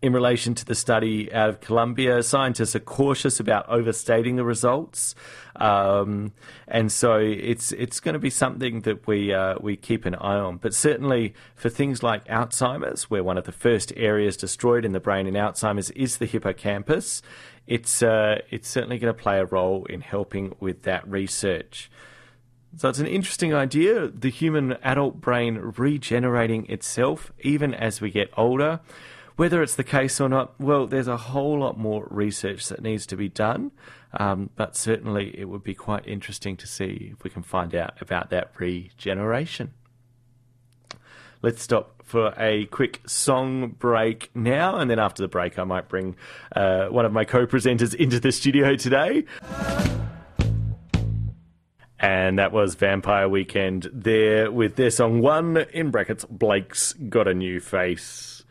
in 0.00 0.14
relation 0.14 0.54
to 0.54 0.64
the 0.64 0.74
study 0.74 1.30
out 1.32 1.50
of 1.50 1.60
Columbia, 1.60 2.22
scientists 2.22 2.74
are 2.74 2.80
cautious 2.80 3.38
about 3.38 3.68
overstating 3.68 4.36
the 4.36 4.44
results, 4.44 5.14
um, 5.56 6.32
and 6.66 6.90
so 6.90 7.18
it's 7.18 7.70
it's 7.72 8.00
going 8.00 8.14
to 8.14 8.18
be 8.18 8.30
something 8.30 8.80
that 8.80 9.06
we 9.06 9.34
uh, 9.34 9.56
we 9.60 9.76
keep 9.76 10.06
an 10.06 10.14
eye 10.14 10.38
on. 10.38 10.56
But 10.56 10.72
certainly 10.72 11.34
for 11.54 11.68
things 11.68 12.02
like 12.02 12.24
Alzheimer's, 12.28 13.10
where 13.10 13.22
one 13.22 13.36
of 13.36 13.44
the 13.44 13.52
first 13.52 13.92
areas 13.94 14.38
destroyed 14.38 14.86
in 14.86 14.92
the 14.92 15.00
brain 15.00 15.26
in 15.26 15.34
Alzheimer's 15.34 15.90
is 15.90 16.16
the 16.16 16.26
hippocampus, 16.26 17.20
it's 17.66 18.02
uh, 18.02 18.40
it's 18.50 18.68
certainly 18.68 18.98
going 18.98 19.14
to 19.14 19.22
play 19.22 19.38
a 19.38 19.44
role 19.44 19.84
in 19.84 20.00
helping 20.00 20.56
with 20.60 20.82
that 20.84 21.06
research. 21.06 21.90
So 22.76 22.88
it's 22.88 22.98
an 22.98 23.06
interesting 23.06 23.52
idea, 23.52 24.08
the 24.08 24.30
human 24.30 24.72
adult 24.82 25.20
brain 25.20 25.56
regenerating 25.76 26.66
itself 26.70 27.30
even 27.40 27.74
as 27.74 28.00
we 28.00 28.10
get 28.10 28.30
older. 28.36 28.80
Whether 29.36 29.62
it's 29.62 29.74
the 29.74 29.84
case 29.84 30.20
or 30.20 30.28
not, 30.28 30.58
well, 30.60 30.86
there's 30.86 31.08
a 31.08 31.16
whole 31.16 31.60
lot 31.60 31.78
more 31.78 32.06
research 32.10 32.68
that 32.68 32.82
needs 32.82 33.06
to 33.06 33.16
be 33.16 33.28
done, 33.28 33.72
um, 34.12 34.50
but 34.56 34.76
certainly 34.76 35.38
it 35.38 35.46
would 35.46 35.62
be 35.62 35.74
quite 35.74 36.06
interesting 36.06 36.56
to 36.58 36.66
see 36.66 37.12
if 37.12 37.24
we 37.24 37.30
can 37.30 37.42
find 37.42 37.74
out 37.74 38.00
about 38.00 38.30
that 38.30 38.52
regeneration. 38.58 39.72
Let's 41.40 41.62
stop 41.62 42.02
for 42.04 42.34
a 42.38 42.66
quick 42.66 43.00
song 43.06 43.70
break 43.70 44.30
now, 44.34 44.76
and 44.76 44.90
then 44.90 44.98
after 44.98 45.22
the 45.22 45.28
break, 45.28 45.58
I 45.58 45.64
might 45.64 45.88
bring 45.88 46.14
uh, 46.54 46.86
one 46.86 47.04
of 47.04 47.12
my 47.12 47.24
co 47.24 47.46
presenters 47.46 47.94
into 47.94 48.20
the 48.20 48.32
studio 48.32 48.76
today. 48.76 49.24
And 52.02 52.40
that 52.40 52.50
was 52.50 52.74
Vampire 52.74 53.28
Weekend 53.28 53.88
there 53.92 54.50
with 54.50 54.74
their 54.74 54.90
song 54.90 55.20
One, 55.20 55.58
in 55.72 55.92
brackets, 55.92 56.24
Blake's 56.24 56.94
Got 56.94 57.28
a 57.28 57.34
New 57.34 57.60
Face. 57.60 58.42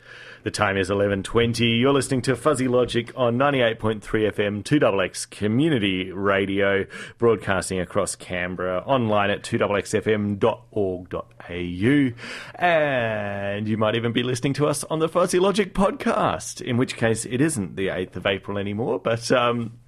The 0.42 0.50
time 0.50 0.78
is 0.78 0.88
11.20. 0.88 1.78
You're 1.78 1.92
listening 1.92 2.22
to 2.22 2.34
Fuzzy 2.34 2.66
Logic 2.66 3.12
on 3.14 3.36
98.3 3.36 4.00
FM 4.00 4.64
2XX 4.64 5.30
Community 5.30 6.10
Radio, 6.10 6.86
broadcasting 7.18 7.78
across 7.78 8.16
Canberra, 8.16 8.78
online 8.86 9.28
at 9.28 9.42
2xfm.org.au. 9.42 12.12
And 12.54 13.68
you 13.68 13.76
might 13.76 13.94
even 13.94 14.12
be 14.12 14.22
listening 14.22 14.54
to 14.54 14.66
us 14.66 14.82
on 14.84 14.98
the 14.98 15.10
Fuzzy 15.10 15.38
Logic 15.38 15.74
podcast, 15.74 16.62
in 16.62 16.78
which 16.78 16.96
case 16.96 17.26
it 17.26 17.42
isn't 17.42 17.76
the 17.76 17.88
8th 17.88 18.16
of 18.16 18.26
April 18.26 18.56
anymore, 18.56 18.98
but 18.98 19.30
um, 19.30 19.78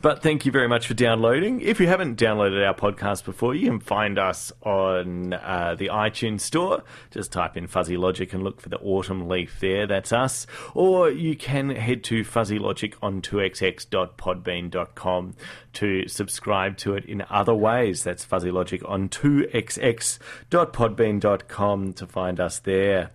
but 0.00 0.22
thank 0.22 0.46
you 0.46 0.52
very 0.52 0.68
much 0.68 0.86
for 0.86 0.94
downloading. 0.94 1.60
If 1.60 1.80
you 1.80 1.86
haven't 1.86 2.18
downloaded 2.18 2.66
our 2.66 2.74
podcast 2.74 3.24
before, 3.24 3.54
you 3.54 3.68
can 3.68 3.80
find 3.80 4.18
us 4.18 4.50
on 4.62 5.34
uh, 5.34 5.76
the 5.78 5.88
iTunes 5.88 6.40
store. 6.40 6.82
Just 7.10 7.30
type 7.32 7.56
in 7.56 7.66
Fuzzy 7.66 7.96
Logic 7.96 8.30
and 8.32 8.42
look 8.42 8.60
for 8.60 8.68
the 8.68 8.78
autumn 8.78 9.28
leaf 9.28 9.60
there. 9.60 9.86
That's 9.86 10.12
us. 10.12 10.46
Or 10.74 11.08
you 11.10 11.36
can 11.36 11.70
head 11.70 12.02
to 12.04 12.24
Fuzzy 12.24 12.58
Logic 12.58 12.94
on 13.02 13.22
2xx.podbean.com 13.22 15.34
to 15.74 16.08
subscribe 16.08 16.76
to 16.78 16.94
it 16.94 17.04
in 17.04 17.22
other 17.30 17.54
ways. 17.54 18.02
That's 18.02 18.24
Fuzzy 18.24 18.50
Logic 18.50 18.82
on 18.84 19.08
2xx.podbean.com 19.08 21.92
to 21.92 22.06
find 22.06 22.40
us 22.40 22.58
there. 22.58 23.10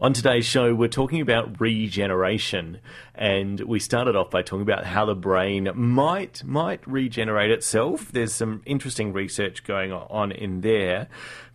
On 0.00 0.12
today's 0.12 0.46
show, 0.46 0.76
we're 0.76 0.86
talking 0.86 1.20
about 1.20 1.60
regeneration, 1.60 2.78
and 3.18 3.60
we 3.60 3.80
started 3.80 4.14
off 4.16 4.30
by 4.30 4.42
talking 4.42 4.62
about 4.62 4.84
how 4.84 5.04
the 5.04 5.14
brain 5.14 5.68
might 5.74 6.44
might 6.44 6.86
regenerate 6.86 7.50
itself. 7.50 8.12
There's 8.12 8.32
some 8.32 8.62
interesting 8.64 9.12
research 9.12 9.64
going 9.64 9.92
on 9.92 10.30
in 10.32 10.60
there, 10.60 11.08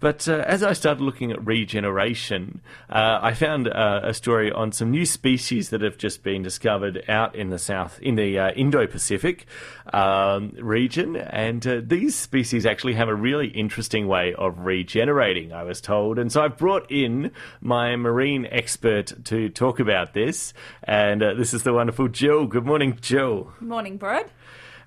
but 0.04 0.28
uh, 0.28 0.44
as 0.46 0.64
I 0.64 0.74
started 0.74 1.02
looking 1.02 1.32
at 1.32 1.46
regeneration, 1.46 2.60
uh, 2.90 3.20
I 3.22 3.34
found 3.34 3.70
uh, 3.70 4.02
a 4.04 4.14
story 4.14 4.52
on 4.52 4.74
some 4.74 4.92
new 4.92 5.06
species 5.06 5.70
that 5.70 5.82
have 5.82 5.98
just 5.98 6.24
been 6.24 6.44
discovered 6.44 7.06
out 7.08 7.36
in 7.36 7.50
the 7.50 7.58
south, 7.58 8.00
in 8.02 8.16
the 8.16 8.38
uh, 8.38 8.52
Indo-Pacific 8.52 9.46
um, 9.94 10.52
region, 10.60 11.16
and 11.16 11.66
uh, 11.66 11.82
these 11.82 12.16
species 12.16 12.66
actually 12.66 12.96
have 12.96 13.08
a 13.08 13.16
really 13.16 13.48
interesting 13.48 14.08
way 14.08 14.34
of 14.34 14.60
regenerating. 14.60 15.54
I 15.54 15.64
was 15.64 15.80
told, 15.80 16.20
and 16.20 16.30
so 16.30 16.42
I've 16.42 16.58
brought 16.58 16.92
in 16.92 17.32
my 17.62 17.96
marine 17.96 18.46
expert 18.52 19.14
to 19.26 19.48
talk 19.48 19.80
about 19.80 20.14
this, 20.14 20.54
and 20.84 21.24
uh, 21.24 21.34
this 21.54 21.60
is 21.60 21.64
the 21.66 21.72
wonderful 21.74 22.08
Jill. 22.08 22.48
Good 22.48 22.66
morning, 22.66 22.98
Jill. 23.00 23.54
Morning, 23.60 23.98
Brad. 23.98 24.26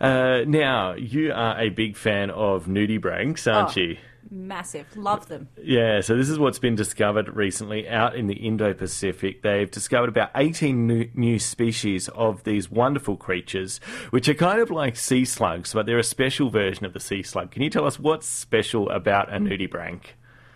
Uh, 0.01 0.41
now 0.49 0.95
you 0.95 1.33
are 1.33 1.57
a 1.61 1.69
big 1.69 1.97
fan 1.97 2.29
of 2.31 2.67
nudibranchs, 2.67 3.47
aren't 3.47 3.79
Oh. 3.79 3.81
you? 3.81 3.97
Massive. 4.29 4.85
Love 4.97 5.29
them. 5.29 5.49
Yeah, 5.63 6.01
so 6.01 6.17
this 6.17 6.29
is 6.29 6.41
what's 6.41 6.59
been 6.59 6.75
discovered 6.75 7.29
recently 7.37 7.89
out 7.89 8.17
in 8.17 8.27
the 8.27 8.35
Indo 8.35 8.75
Pacific. 8.75 9.43
They've 9.43 9.71
discovered 9.71 10.09
about 10.09 10.31
18 10.35 10.89
new, 10.89 11.09
new 11.15 11.39
species 11.39 12.09
of 12.09 12.43
these 12.43 12.69
wonderful 12.69 13.17
creatures, 13.17 13.79
which 14.11 14.29
are 14.29 14.35
kind 14.35 14.61
of 14.61 14.69
like 14.73 14.97
sea 14.97 15.25
slugs, 15.25 15.73
but 15.73 15.87
they're 15.87 15.99
a 16.01 16.03
special 16.03 16.51
version 16.51 16.85
of 16.85 16.95
the 16.95 16.99
sea 17.01 17.23
slug. 17.23 17.53
Can 17.53 17.63
you 17.63 17.71
tell 17.71 17.87
us 17.87 18.01
what's 18.01 18.27
special 18.27 18.91
about 18.91 19.33
a 19.33 19.39
nudibranch? 19.39 20.07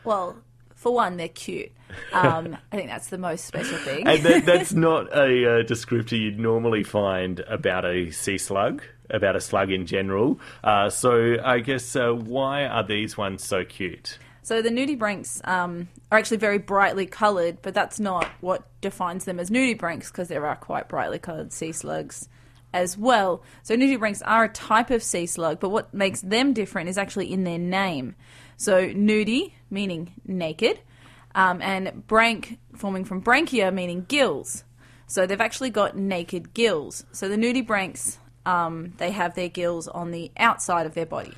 Well, 0.02 0.38
for 0.80 0.94
one, 0.94 1.18
they're 1.18 1.28
cute. 1.28 1.72
Um, 2.10 2.56
I 2.72 2.76
think 2.76 2.88
that's 2.88 3.08
the 3.08 3.18
most 3.18 3.44
special 3.44 3.76
thing. 3.76 4.06
And 4.06 4.22
that, 4.22 4.46
that's 4.46 4.72
not 4.72 5.14
a 5.14 5.60
uh, 5.60 5.62
descriptor 5.62 6.18
you'd 6.18 6.38
normally 6.40 6.84
find 6.84 7.40
about 7.40 7.84
a 7.84 8.10
sea 8.12 8.38
slug, 8.38 8.82
about 9.10 9.36
a 9.36 9.42
slug 9.42 9.70
in 9.70 9.84
general. 9.84 10.40
Uh, 10.64 10.88
so 10.88 11.36
I 11.44 11.58
guess 11.58 11.94
uh, 11.96 12.12
why 12.12 12.64
are 12.64 12.82
these 12.82 13.18
ones 13.18 13.44
so 13.44 13.62
cute? 13.62 14.18
So 14.42 14.62
the 14.62 14.70
nudibranchs 14.70 15.46
um, 15.46 15.88
are 16.10 16.16
actually 16.16 16.38
very 16.38 16.56
brightly 16.56 17.04
coloured, 17.04 17.60
but 17.60 17.74
that's 17.74 18.00
not 18.00 18.26
what 18.40 18.64
defines 18.80 19.26
them 19.26 19.38
as 19.38 19.50
nudibranchs 19.50 20.06
because 20.06 20.28
there 20.28 20.46
are 20.46 20.56
quite 20.56 20.88
brightly 20.88 21.18
coloured 21.18 21.52
sea 21.52 21.72
slugs 21.72 22.26
as 22.72 22.96
well. 22.96 23.42
So 23.64 23.76
nudibranchs 23.76 24.22
are 24.24 24.44
a 24.44 24.48
type 24.48 24.88
of 24.88 25.02
sea 25.02 25.26
slug, 25.26 25.60
but 25.60 25.68
what 25.68 25.92
makes 25.92 26.22
them 26.22 26.54
different 26.54 26.88
is 26.88 26.96
actually 26.96 27.30
in 27.30 27.44
their 27.44 27.58
name. 27.58 28.14
So 28.60 28.92
nudi 28.92 29.54
meaning 29.70 30.12
naked, 30.26 30.80
um, 31.34 31.62
and 31.62 32.06
branch 32.06 32.56
forming 32.76 33.04
from 33.04 33.22
branchia 33.22 33.72
meaning 33.72 34.04
gills. 34.06 34.64
So 35.06 35.26
they've 35.26 35.40
actually 35.40 35.70
got 35.70 35.96
naked 35.96 36.52
gills. 36.52 37.04
So 37.12 37.28
the 37.28 37.36
nudibranchs, 37.36 38.18
um, 38.44 38.92
they 38.98 39.12
have 39.12 39.34
their 39.34 39.48
gills 39.48 39.88
on 39.88 40.10
the 40.10 40.30
outside 40.36 40.84
of 40.84 40.94
their 40.94 41.06
body 41.06 41.34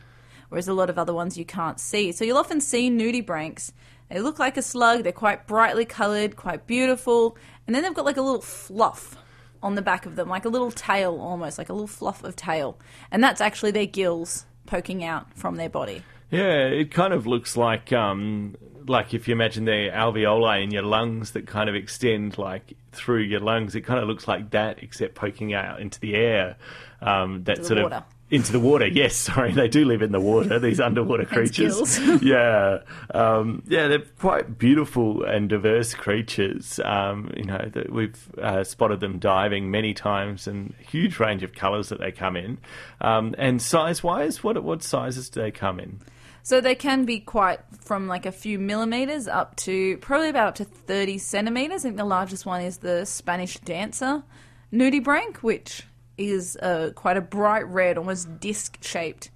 whereas 0.48 0.68
a 0.68 0.74
lot 0.74 0.90
of 0.90 0.98
other 0.98 1.14
ones 1.14 1.38
you 1.38 1.46
can't 1.46 1.80
see. 1.80 2.12
So 2.12 2.26
you'll 2.26 2.36
often 2.36 2.60
see 2.60 2.90
nudibranchs. 2.90 3.72
They 4.10 4.20
look 4.20 4.38
like 4.38 4.58
a 4.58 4.62
slug, 4.62 5.02
they're 5.02 5.10
quite 5.10 5.46
brightly 5.46 5.86
coloured, 5.86 6.36
quite 6.36 6.66
beautiful, 6.66 7.38
and 7.66 7.74
then 7.74 7.82
they've 7.82 7.94
got 7.94 8.04
like 8.04 8.18
a 8.18 8.22
little 8.22 8.42
fluff 8.42 9.16
on 9.62 9.76
the 9.76 9.80
back 9.80 10.04
of 10.04 10.14
them, 10.14 10.28
like 10.28 10.44
a 10.44 10.50
little 10.50 10.70
tail 10.70 11.18
almost, 11.18 11.56
like 11.56 11.70
a 11.70 11.72
little 11.72 11.86
fluff 11.86 12.22
of 12.22 12.36
tail. 12.36 12.78
And 13.10 13.24
that's 13.24 13.40
actually 13.40 13.70
their 13.70 13.86
gills 13.86 14.44
poking 14.66 15.02
out 15.02 15.32
from 15.34 15.56
their 15.56 15.70
body. 15.70 16.02
Yeah, 16.32 16.64
it 16.64 16.90
kind 16.90 17.12
of 17.12 17.26
looks 17.26 17.56
like 17.56 17.92
um, 17.92 18.56
like 18.88 19.14
if 19.14 19.28
you 19.28 19.32
imagine 19.32 19.64
the 19.64 19.90
alveoli 19.92 20.64
in 20.64 20.70
your 20.70 20.82
lungs 20.82 21.32
that 21.32 21.46
kind 21.46 21.68
of 21.68 21.76
extend 21.76 22.38
like 22.38 22.74
through 22.92 23.20
your 23.20 23.40
lungs. 23.40 23.74
It 23.74 23.82
kind 23.82 24.00
of 24.00 24.08
looks 24.08 24.28
like 24.28 24.50
that, 24.50 24.82
except 24.82 25.14
poking 25.14 25.54
out 25.54 25.80
into 25.80 25.98
the 26.00 26.14
air. 26.14 26.56
Um, 27.00 27.44
that 27.44 27.58
the 27.58 27.64
sort 27.64 27.82
water. 27.82 27.96
of 27.96 28.04
into 28.30 28.52
the 28.52 28.60
water. 28.60 28.86
Yes, 28.86 29.14
sorry, 29.30 29.52
they 29.52 29.68
do 29.68 29.84
live 29.84 30.02
in 30.02 30.12
the 30.12 30.20
water. 30.20 30.58
These 30.58 30.80
underwater 30.88 31.24
creatures. 31.24 31.98
yeah, 32.22 32.78
um, 33.12 33.62
yeah, 33.66 33.88
they're 33.88 34.04
quite 34.18 34.58
beautiful 34.58 35.24
and 35.24 35.48
diverse 35.48 35.94
creatures. 35.94 36.80
Um, 36.84 37.30
you 37.36 37.44
know, 37.44 37.70
that 37.72 37.92
we've 37.92 38.38
uh, 38.38 38.64
spotted 38.64 39.00
them 39.00 39.18
diving 39.18 39.70
many 39.70 39.94
times, 39.94 40.46
and 40.46 40.74
huge 40.78 41.18
range 41.18 41.42
of 41.42 41.54
colours 41.54 41.88
that 41.90 42.00
they 42.00 42.12
come 42.12 42.36
in. 42.36 42.58
Um, 43.00 43.34
and 43.38 43.60
size-wise, 43.60 44.42
what 44.42 44.62
what 44.62 44.82
sizes 44.82 45.28
do 45.28 45.40
they 45.40 45.50
come 45.50 45.80
in? 45.80 46.00
So 46.44 46.60
they 46.60 46.74
can 46.74 47.04
be 47.04 47.20
quite 47.20 47.60
from 47.80 48.08
like 48.08 48.26
a 48.26 48.32
few 48.32 48.58
millimeters 48.58 49.28
up 49.28 49.54
to 49.56 49.96
probably 49.98 50.28
about 50.28 50.48
up 50.48 50.54
to 50.56 50.64
30 50.64 51.18
centimeters. 51.18 51.82
I 51.82 51.88
think 51.88 51.96
the 51.96 52.04
largest 52.04 52.44
one 52.44 52.62
is 52.62 52.78
the 52.78 53.04
Spanish 53.04 53.58
dancer 53.58 54.24
nudibranch, 54.72 55.36
which 55.36 55.84
is 56.18 56.56
uh, 56.56 56.90
quite 56.94 57.16
a 57.16 57.20
bright 57.20 57.66
red, 57.68 57.96
almost 57.96 58.40
disc 58.40 58.78
shaped 58.82 59.30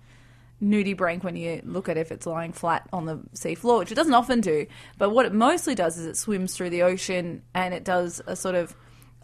nudibranch 0.62 1.22
when 1.22 1.36
you 1.36 1.60
look 1.64 1.88
at 1.88 1.96
it 1.96 2.00
if 2.00 2.10
it's 2.10 2.26
lying 2.26 2.52
flat 2.52 2.88
on 2.92 3.04
the 3.04 3.20
sea 3.34 3.54
floor, 3.54 3.78
which 3.78 3.92
it 3.92 3.96
doesn't 3.96 4.14
often 4.14 4.40
do. 4.40 4.66
But 4.98 5.10
what 5.10 5.26
it 5.26 5.32
mostly 5.32 5.74
does 5.74 5.98
is 5.98 6.06
it 6.06 6.16
swims 6.16 6.56
through 6.56 6.70
the 6.70 6.82
ocean 6.82 7.42
and 7.54 7.74
it 7.74 7.84
does 7.84 8.20
a 8.26 8.34
sort 8.34 8.54
of 8.54 8.74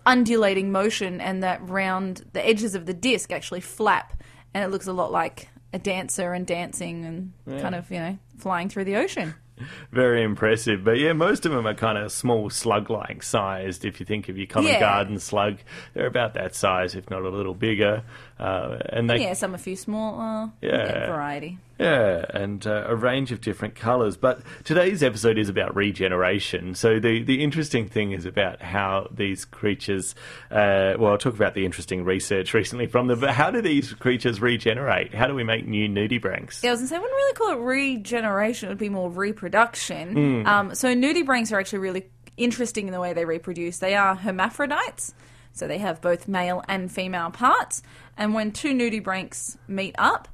undulating 0.04 0.72
motion, 0.72 1.20
and 1.20 1.42
that 1.42 1.66
round, 1.68 2.24
the 2.32 2.46
edges 2.46 2.74
of 2.74 2.86
the 2.86 2.94
disc 2.94 3.32
actually 3.32 3.60
flap, 3.60 4.20
and 4.52 4.64
it 4.64 4.68
looks 4.68 4.86
a 4.86 4.92
lot 4.92 5.12
like 5.12 5.48
a 5.72 5.78
dancer 5.78 6.32
and 6.32 6.46
dancing 6.46 7.04
and 7.04 7.60
kind 7.60 7.74
of, 7.74 7.90
you 7.90 7.98
know, 7.98 8.18
flying 8.38 8.68
through 8.68 8.84
the 8.84 8.96
ocean. 8.96 9.34
Very 9.92 10.22
impressive. 10.22 10.82
But 10.82 10.98
yeah, 10.98 11.12
most 11.12 11.46
of 11.46 11.52
them 11.52 11.66
are 11.66 11.74
kind 11.74 11.96
of 11.98 12.10
small 12.10 12.50
slug 12.50 12.90
like 12.90 13.22
sized. 13.22 13.84
If 13.84 14.00
you 14.00 14.06
think 14.06 14.28
of 14.28 14.36
your 14.36 14.46
common 14.46 14.72
Yeah. 14.72 14.80
garden 14.80 15.18
slug, 15.20 15.58
they're 15.94 16.06
about 16.06 16.34
that 16.34 16.54
size, 16.54 16.94
if 16.94 17.08
not 17.10 17.22
a 17.22 17.28
little 17.28 17.54
bigger. 17.54 18.02
Uh, 18.38 18.78
and 18.88 19.08
they 19.08 19.18
Yeah, 19.22 19.34
some 19.34 19.54
a 19.54 19.58
few 19.58 19.76
smaller. 19.76 20.50
Yeah. 20.60 21.06
variety. 21.06 21.58
Yeah, 21.78 22.24
and 22.30 22.64
uh, 22.64 22.84
a 22.86 22.94
range 22.94 23.32
of 23.32 23.40
different 23.40 23.74
colours. 23.74 24.16
But 24.16 24.40
today's 24.62 25.02
episode 25.02 25.36
is 25.36 25.48
about 25.48 25.74
regeneration. 25.74 26.74
So 26.74 27.00
the 27.00 27.22
the 27.22 27.42
interesting 27.42 27.88
thing 27.88 28.12
is 28.12 28.24
about 28.24 28.62
how 28.62 29.08
these 29.10 29.44
creatures. 29.44 30.14
Uh, 30.50 30.94
well, 30.98 31.12
I'll 31.12 31.18
talk 31.18 31.34
about 31.34 31.54
the 31.54 31.64
interesting 31.64 32.04
research 32.04 32.54
recently 32.54 32.86
from 32.86 33.08
them. 33.08 33.20
But 33.20 33.30
how 33.30 33.50
do 33.50 33.60
these 33.60 33.92
creatures 33.94 34.40
regenerate? 34.40 35.12
How 35.14 35.26
do 35.26 35.34
we 35.34 35.42
make 35.44 35.66
new 35.66 35.88
nudibranchs? 35.88 36.62
Yeah, 36.62 36.70
I 36.70 36.72
was 36.72 36.80
gonna 36.80 36.88
say, 36.88 36.96
I 36.96 36.98
wouldn't 37.00 37.16
really 37.16 37.34
call 37.34 37.50
it 37.52 37.58
regeneration. 37.64 38.68
It 38.68 38.72
would 38.72 38.78
be 38.78 38.88
more 38.88 39.10
reproduction. 39.10 40.12
Hmm. 40.42 40.46
Um, 40.46 40.74
so 40.74 40.94
nudibranchs 40.94 41.52
are 41.52 41.58
actually 41.58 41.80
really 41.80 42.06
interesting 42.36 42.86
in 42.86 42.92
the 42.92 43.00
way 43.00 43.12
they 43.12 43.24
reproduce. 43.24 43.78
They 43.78 43.94
are 43.94 44.14
hermaphrodites, 44.14 45.14
so 45.52 45.68
they 45.68 45.78
have 45.78 46.00
both 46.00 46.28
male 46.28 46.62
and 46.68 46.90
female 46.90 47.30
parts. 47.30 47.82
And 48.16 48.34
when 48.34 48.52
two 48.52 48.74
nudibranchs 48.74 49.56
meet 49.68 49.94
up 49.98 50.28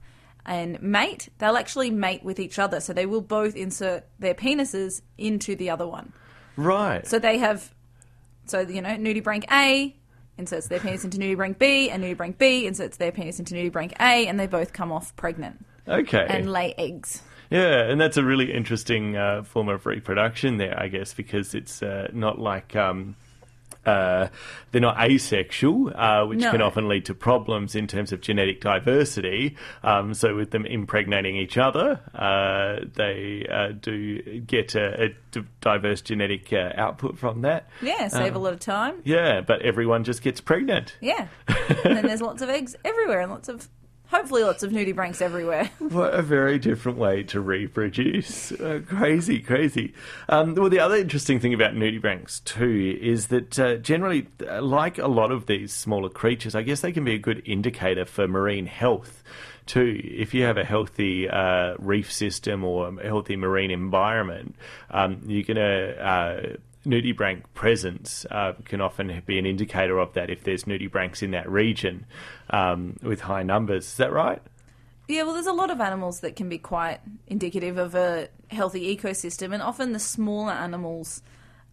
and 0.47 0.81
mate, 0.83 1.29
they'll 1.39 1.57
actually 1.57 1.91
mate 1.91 2.25
with 2.25 2.39
each 2.41 2.59
other. 2.59 2.81
So 2.81 2.93
they 2.93 3.07
will 3.07 3.21
both 3.21 3.57
insert 3.57 4.07
their 4.19 4.35
penises 4.35 5.03
into 5.17 5.57
the 5.57 5.71
other 5.71 5.87
one. 5.87 6.13
Right. 6.57 7.07
So 7.07 7.19
they 7.19 7.39
have, 7.39 7.75
so 8.47 8.61
you 8.61 8.83
know, 8.83 8.91
nudibranch 8.91 9.45
A 9.51 9.95
inserts 10.39 10.69
their 10.69 10.81
penis 10.81 11.05
into 11.05 11.19
nudibranch 11.19 11.59
B, 11.59 11.91
and 11.91 12.03
nudibranch 12.03 12.39
B 12.39 12.67
inserts 12.67 12.97
their 12.97 13.13
penis 13.13 13.39
into 13.39 13.55
nudibranch 13.55 13.93
A, 14.01 14.27
and 14.27 14.39
they 14.39 14.47
both 14.47 14.73
come 14.73 14.93
off 14.93 15.15
pregnant 15.17 15.67
okay. 15.87 16.27
and 16.29 16.51
lay 16.51 16.75
eggs. 16.79 17.23
Yeah, 17.51 17.83
and 17.83 18.01
that's 18.01 18.17
a 18.17 18.25
really 18.25 18.53
interesting 18.53 19.17
uh, 19.17 19.43
form 19.43 19.69
of 19.69 19.87
reproduction 19.87 20.59
there, 20.59 20.79
I 20.79 20.89
guess, 20.89 21.15
because 21.15 21.55
it's 21.55 21.83
uh, 21.83 22.09
not 22.13 22.39
like 22.39 22.77
um, 22.77 23.17
uh, 23.89 24.29
they're 24.71 24.81
not 24.81 25.01
asexual, 25.01 25.93
uh, 25.95 26.25
which 26.27 26.41
No. 26.41 26.51
can 26.51 26.61
often 26.63 26.89
lead 26.89 27.05
to 27.07 27.15
problems 27.15 27.75
in 27.75 27.87
terms 27.87 28.13
of 28.13 28.21
genetic 28.21 28.61
diversity. 28.61 29.57
Um, 29.83 30.13
so, 30.15 30.37
with 30.37 30.51
them 30.51 30.67
impregnating 30.67 31.37
each 31.37 31.57
other, 31.57 32.01
uh, 32.15 32.85
they 32.95 33.47
uh, 33.51 33.73
do 33.81 34.41
get 34.41 34.75
a 34.75 35.15
diverse 35.61 36.01
genetic 36.03 36.53
uh, 36.53 36.73
output 36.77 37.19
from 37.19 37.43
that. 37.43 37.69
Yeah, 37.83 38.09
save 38.09 38.35
a 38.35 38.39
lot 38.39 38.53
of 38.53 38.61
time. 38.61 39.01
Yeah, 39.05 39.41
but 39.41 39.63
everyone 39.63 40.05
just 40.05 40.23
gets 40.23 40.41
pregnant. 40.41 40.97
Yeah. 41.01 41.29
and 41.49 41.97
then 41.97 42.07
there's 42.07 42.23
lots 42.23 42.43
of 42.43 42.49
eggs 42.49 42.77
everywhere 42.85 43.21
and 43.21 43.31
lots 43.31 43.49
of, 43.49 43.69
hopefully, 44.09 44.43
lots 44.43 44.63
of 44.63 44.73
nudibranchs 44.73 45.23
everywhere. 45.23 45.71
What 45.89 46.15
a 46.15 46.23
very 46.23 46.59
different 46.59 46.99
way 46.99 47.23
to 47.25 47.41
reproduce. 47.41 48.53
Uh, 48.53 48.81
crazy, 48.87 49.41
crazy. 49.41 49.95
Um, 50.29 50.55
well, 50.55 50.69
the 50.69 50.81
other 50.81 50.97
interesting 50.97 51.41
thing 51.41 51.55
about 51.55 51.75
nudibranchs, 51.75 52.45
too, 52.45 52.99
is 53.01 53.29
that 53.29 53.59
uh, 53.59 53.77
generally, 53.77 54.29
uh, 54.47 54.61
like 54.61 54.99
a 54.99 55.09
lot 55.09 55.33
of 55.33 55.47
these 55.47 55.73
smaller 55.73 56.11
creatures, 56.11 56.55
I 56.55 56.63
guess 56.63 56.83
they 56.83 56.93
can 56.93 57.05
be 57.05 57.15
a 57.15 57.19
good 57.19 57.43
indicator 57.47 58.05
for 58.05 58.29
marine 58.29 58.67
health. 58.67 59.23
Too, 59.65 60.01
if 60.03 60.35
you 60.35 60.45
have 60.45 60.57
a 60.57 60.65
healthy 60.65 61.29
uh, 61.29 61.75
reef 61.79 62.13
system 62.13 62.65
or 62.65 62.89
a 62.89 63.07
healthy 63.07 63.37
marine 63.37 63.71
environment, 63.71 64.57
um, 64.91 65.23
you're 65.27 65.43
going 65.43 65.57
to 65.57 66.07
uh, 66.07 66.57
nudibranch 66.89 67.43
presence 67.55 68.27
uh, 68.31 68.55
can 68.65 68.81
often 68.81 69.23
be 69.27 69.39
an 69.39 69.47
indicator 69.47 69.99
of 69.99 70.15
that. 70.15 70.31
If 70.31 70.45
there's 70.45 70.65
nudibranchs 70.65 71.23
in 71.23 71.31
that 71.33 71.49
region 71.49 72.07
um, 72.51 72.97
with 73.03 73.21
high 73.21 73.43
numbers, 73.43 73.87
is 73.87 73.97
that 73.99 74.13
right? 74.13 74.41
Yeah, 75.09 75.23
well, 75.23 75.35
there's 75.35 75.47
a 75.47 75.53
lot 75.53 75.71
of 75.71 75.81
animals 75.81 76.21
that 76.21 76.37
can 76.37 76.49
be 76.49 76.59
quite 76.59 77.01
indicative 77.27 77.79
of 77.79 77.95
a 77.95 78.29
healthy 78.51 78.95
ecosystem, 78.95 79.55
and 79.55 79.63
often 79.63 79.93
the 79.93 79.99
smaller 79.99 80.53
animals 80.53 81.23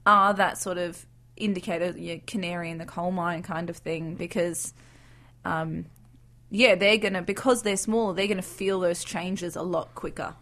are 0.05 0.33
that 0.33 0.57
sort 0.57 0.77
of 0.77 1.05
indicator, 1.35 1.97
your 1.97 2.19
canary 2.27 2.69
in 2.69 2.77
the 2.77 2.85
coal 2.85 3.11
mine 3.11 3.43
kind 3.43 3.69
of 3.69 3.75
thing, 3.77 4.15
because, 4.15 4.73
um, 5.43 5.85
yeah, 6.49 6.75
they're 6.75 6.97
gonna 6.97 7.21
because 7.21 7.63
they're 7.63 7.75
smaller, 7.75 8.13
they're 8.13 8.27
gonna 8.27 8.41
feel 8.41 8.79
those 8.79 9.03
changes 9.03 9.57
a 9.57 9.63
lot 9.63 9.95
quicker. 9.95 10.35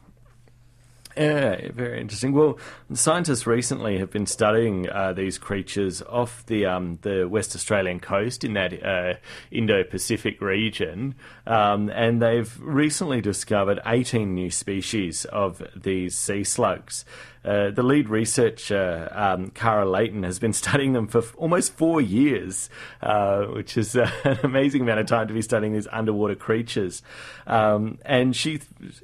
Yeah, 1.16 1.72
very 1.72 2.02
interesting. 2.02 2.34
Well, 2.34 2.58
scientists 2.94 3.46
recently 3.46 4.00
have 4.00 4.10
been 4.10 4.26
studying 4.26 4.90
uh, 4.90 5.14
these 5.14 5.38
creatures 5.38 6.02
off 6.02 6.46
the 6.48 6.66
um, 6.66 6.98
the 7.04 7.28
West 7.28 7.56
Australian 7.56 8.00
coast 8.00 8.44
in 8.44 8.54
that 8.54 8.84
uh, 8.84 9.16
Indo-Pacific 9.52 10.42
region, 10.42 11.16
um, 11.46 11.90
and 11.90 12.22
they've 12.22 12.60
recently 12.60 13.22
discovered 13.22 13.80
18 13.86 14.34
new 14.34 14.50
species 14.50 15.26
of 15.26 15.62
these 15.76 16.18
sea 16.18 16.44
slugs. 16.44 17.06
Uh, 17.46 17.72
the 17.72 17.84
lead 17.84 18.10
researcher, 18.10 19.10
um, 19.12 19.50
Kara 19.50 19.90
Layton, 19.90 20.24
has 20.24 20.40
been 20.40 20.54
studying 20.64 20.94
them 20.94 21.08
for 21.08 21.20
f- 21.20 21.36
almost 21.38 21.74
four 21.74 22.02
years, 22.02 22.70
uh, 23.02 23.44
which 23.46 23.78
is 23.78 23.96
uh, 23.96 24.10
an 24.24 24.40
amazing 24.44 24.82
amount 24.82 25.00
of 25.00 25.08
time 25.08 25.28
to 25.28 25.34
be 25.34 25.42
studying 25.42 25.74
these 25.74 25.88
underwater 25.92 26.36
creatures. 26.36 27.02
Um, 27.46 27.98
and 28.06 28.36
she, 28.36 28.62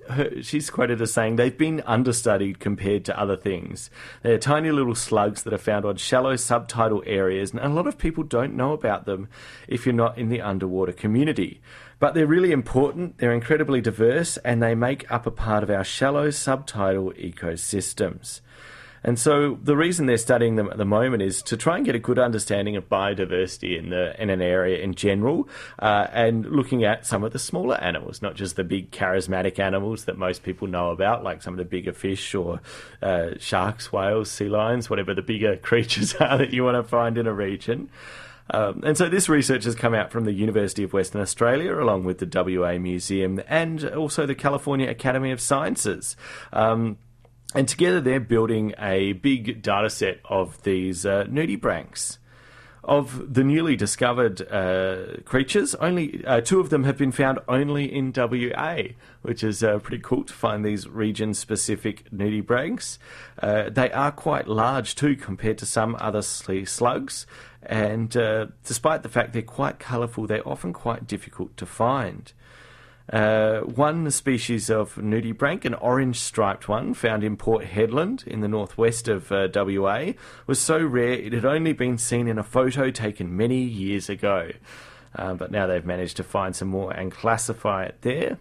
her, 0.09 0.41
she's 0.41 0.69
quoted 0.69 1.01
as 1.01 1.13
saying 1.13 1.35
they've 1.35 1.57
been 1.57 1.81
understudied 1.85 2.59
compared 2.59 3.05
to 3.05 3.19
other 3.19 3.35
things. 3.35 3.89
They're 4.23 4.37
tiny 4.37 4.71
little 4.71 4.95
slugs 4.95 5.43
that 5.43 5.53
are 5.53 5.57
found 5.57 5.85
on 5.85 5.97
shallow 5.97 6.35
subtidal 6.35 7.03
areas, 7.05 7.51
and 7.51 7.59
a 7.59 7.69
lot 7.69 7.87
of 7.87 7.97
people 7.97 8.23
don't 8.23 8.55
know 8.55 8.73
about 8.73 9.05
them 9.05 9.27
if 9.67 9.85
you're 9.85 9.93
not 9.93 10.17
in 10.17 10.29
the 10.29 10.41
underwater 10.41 10.93
community. 10.93 11.61
But 11.99 12.13
they're 12.13 12.27
really 12.27 12.51
important, 12.51 13.17
they're 13.17 13.33
incredibly 13.33 13.81
diverse, 13.81 14.37
and 14.37 14.63
they 14.63 14.73
make 14.73 15.09
up 15.11 15.25
a 15.25 15.31
part 15.31 15.63
of 15.63 15.69
our 15.69 15.83
shallow 15.83 16.29
subtidal 16.29 17.13
ecosystems. 17.13 18.41
And 19.03 19.17
so 19.17 19.57
the 19.63 19.77
reason 19.77 20.05
they're 20.05 20.17
studying 20.17 20.55
them 20.55 20.69
at 20.69 20.77
the 20.77 20.85
moment 20.85 21.23
is 21.23 21.41
to 21.43 21.57
try 21.57 21.77
and 21.77 21.85
get 21.85 21.95
a 21.95 21.99
good 21.99 22.19
understanding 22.19 22.75
of 22.75 22.89
biodiversity 22.89 23.77
in 23.77 23.89
the 23.89 24.21
in 24.21 24.29
an 24.29 24.41
area 24.41 24.79
in 24.79 24.93
general, 24.93 25.47
uh, 25.79 26.07
and 26.11 26.45
looking 26.45 26.83
at 26.83 27.05
some 27.05 27.23
of 27.23 27.31
the 27.31 27.39
smaller 27.39 27.75
animals, 27.75 28.21
not 28.21 28.35
just 28.35 28.55
the 28.55 28.63
big 28.63 28.91
charismatic 28.91 29.59
animals 29.59 30.05
that 30.05 30.17
most 30.17 30.43
people 30.43 30.67
know 30.67 30.89
about, 30.91 31.23
like 31.23 31.41
some 31.41 31.53
of 31.53 31.57
the 31.57 31.65
bigger 31.65 31.93
fish 31.93 32.35
or 32.35 32.59
uh, 33.01 33.31
sharks, 33.39 33.91
whales, 33.91 34.29
sea 34.29 34.49
lions, 34.49 34.89
whatever 34.89 35.13
the 35.13 35.21
bigger 35.21 35.55
creatures 35.69 36.13
are 36.15 36.37
that 36.37 36.51
you 36.51 36.63
want 36.63 36.75
to 36.75 36.83
find 36.83 37.17
in 37.17 37.27
a 37.27 37.33
region. 37.33 37.89
Um, 38.51 38.81
and 38.83 38.97
so 38.97 39.09
this 39.09 39.29
research 39.29 39.63
has 39.65 39.75
come 39.75 39.93
out 39.93 40.11
from 40.11 40.25
the 40.25 40.33
University 40.33 40.83
of 40.83 40.93
Western 40.93 41.21
Australia, 41.21 41.75
along 41.75 42.03
with 42.03 42.17
the 42.17 42.59
WA 42.59 42.77
Museum 42.77 43.41
and 43.47 43.83
also 43.85 44.25
the 44.25 44.35
California 44.35 44.89
Academy 44.89 45.31
of 45.31 45.39
Sciences. 45.39 46.15
Um, 46.51 46.97
and 47.55 47.67
together 47.67 47.99
they're 47.99 48.19
building 48.19 48.73
a 48.77 49.13
big 49.13 49.61
data 49.61 49.89
set 49.89 50.19
of 50.25 50.61
these 50.63 51.05
uh, 51.05 51.25
nudibranchs. 51.25 52.17
Of 52.81 53.33
the 53.33 53.43
newly 53.43 53.75
discovered 53.75 54.41
uh, 54.51 55.21
creatures, 55.25 55.75
only 55.75 56.25
uh, 56.25 56.41
two 56.41 56.59
of 56.59 56.69
them 56.69 56.85
have 56.85 56.97
been 56.97 57.11
found 57.11 57.37
only 57.47 57.93
in 57.93 58.13
WA, 58.15 58.77
which 59.21 59.43
is 59.43 59.61
uh, 59.61 59.79
pretty 59.79 60.01
cool 60.01 60.23
to 60.23 60.33
find 60.33 60.63
these 60.65 60.87
region-specific 60.87 62.09
nudibranchs. 62.09 62.97
Uh, 63.37 63.69
they 63.69 63.91
are 63.91 64.11
quite 64.11 64.47
large 64.47 64.95
too, 64.95 65.15
compared 65.15 65.57
to 65.59 65.65
some 65.65 65.97
other 65.99 66.21
slugs, 66.21 67.27
and 67.69 68.17
uh, 68.17 68.47
despite 68.65 69.03
the 69.03 69.09
fact 69.09 69.31
they're 69.31 69.43
quite 69.43 69.77
colourful, 69.77 70.25
they're 70.25 70.47
often 70.47 70.73
quite 70.73 71.05
difficult 71.05 71.55
to 71.57 71.67
find. 71.67 72.33
Uh, 73.13 73.59
one 73.59 74.09
species 74.09 74.71
of 74.71 74.95
nudibranch, 74.95 75.65
an 75.65 75.75
orange 75.75 76.19
striped 76.19 76.67
one, 76.67 76.95
found 76.95 77.23
in 77.23 77.37
Port 77.37 77.65
Hedland 77.65 78.25
in 78.25 78.41
the 78.41 78.47
northwest 78.47 79.07
of 79.07 79.31
uh, 79.31 79.47
WA, 79.53 80.13
was 80.47 80.59
so 80.59 80.79
rare 80.83 81.13
it 81.13 81.31
had 81.31 81.45
only 81.45 81.71
been 81.71 81.99
seen 81.99 82.27
in 82.27 82.39
a 82.39 82.43
photo 82.43 82.89
taken 82.89 83.37
many 83.37 83.61
years 83.61 84.09
ago. 84.09 84.49
Uh, 85.15 85.35
but 85.35 85.51
now 85.51 85.67
they've 85.67 85.85
managed 85.85 86.17
to 86.17 86.23
find 86.23 86.55
some 86.55 86.69
more 86.69 86.91
and 86.91 87.11
classify 87.11 87.83
it 87.83 88.01
there. 88.01 88.39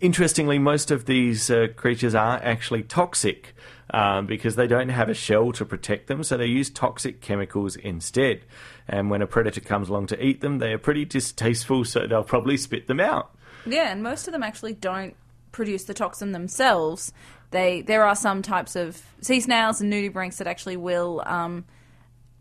Interestingly, 0.00 0.58
most 0.58 0.90
of 0.90 1.06
these 1.06 1.50
uh, 1.50 1.68
creatures 1.74 2.14
are 2.14 2.38
actually 2.42 2.82
toxic 2.82 3.54
um, 3.90 4.26
because 4.26 4.56
they 4.56 4.66
don't 4.66 4.88
have 4.88 5.08
a 5.08 5.14
shell 5.14 5.52
to 5.52 5.64
protect 5.64 6.06
them, 6.06 6.22
so 6.22 6.36
they 6.36 6.46
use 6.46 6.70
toxic 6.70 7.20
chemicals 7.20 7.76
instead. 7.76 8.42
And 8.88 9.10
when 9.10 9.22
a 9.22 9.26
predator 9.26 9.60
comes 9.60 9.88
along 9.88 10.06
to 10.08 10.24
eat 10.24 10.40
them, 10.40 10.58
they 10.58 10.72
are 10.72 10.78
pretty 10.78 11.04
distasteful, 11.04 11.84
so 11.84 12.06
they'll 12.06 12.24
probably 12.24 12.56
spit 12.56 12.86
them 12.86 13.00
out. 13.00 13.34
Yeah, 13.66 13.90
and 13.90 14.02
most 14.02 14.26
of 14.28 14.32
them 14.32 14.42
actually 14.42 14.74
don't 14.74 15.14
produce 15.52 15.84
the 15.84 15.94
toxin 15.94 16.32
themselves. 16.32 17.12
They 17.50 17.82
there 17.82 18.04
are 18.04 18.16
some 18.16 18.42
types 18.42 18.76
of 18.76 19.00
sea 19.20 19.40
snails 19.40 19.80
and 19.80 19.92
nudibranchs 19.92 20.38
that 20.38 20.46
actually 20.46 20.76
will 20.76 21.22
um, 21.24 21.64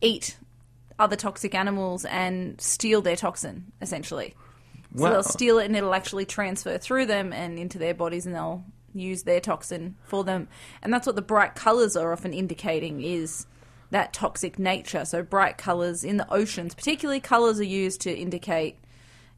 eat 0.02 0.38
other 1.00 1.16
toxic 1.16 1.56
animals 1.56 2.06
and 2.06 2.60
steal 2.60 3.02
their 3.02 3.16
toxin 3.16 3.72
essentially. 3.82 4.36
So 4.96 5.10
they'll 5.10 5.24
steal 5.24 5.58
it 5.58 5.66
and 5.66 5.76
it'll 5.76 5.96
actually 5.96 6.26
transfer 6.26 6.78
through 6.78 7.08
them 7.08 7.34
and 7.34 7.58
into 7.58 7.80
their 7.80 7.96
bodies 7.96 8.28
and 8.28 8.36
they'll 8.36 8.64
use 8.94 9.24
their 9.24 9.40
toxin 9.40 9.96
for 10.04 10.24
them. 10.24 10.48
And 10.82 10.94
that's 10.94 11.08
what 11.08 11.16
the 11.16 11.22
bright 11.22 11.56
colours 11.56 11.96
are 11.96 12.12
often 12.12 12.34
indicating 12.34 13.02
is 13.02 13.46
that 13.92 14.14
toxic 14.14 14.58
nature. 14.58 15.06
So 15.06 15.24
bright 15.24 15.58
colours 15.58 16.04
in 16.04 16.18
the 16.18 16.32
oceans, 16.34 16.74
particularly 16.74 17.20
colours 17.20 17.60
are 17.60 17.66
used 17.66 18.02
to 18.02 18.14
indicate, 18.14 18.78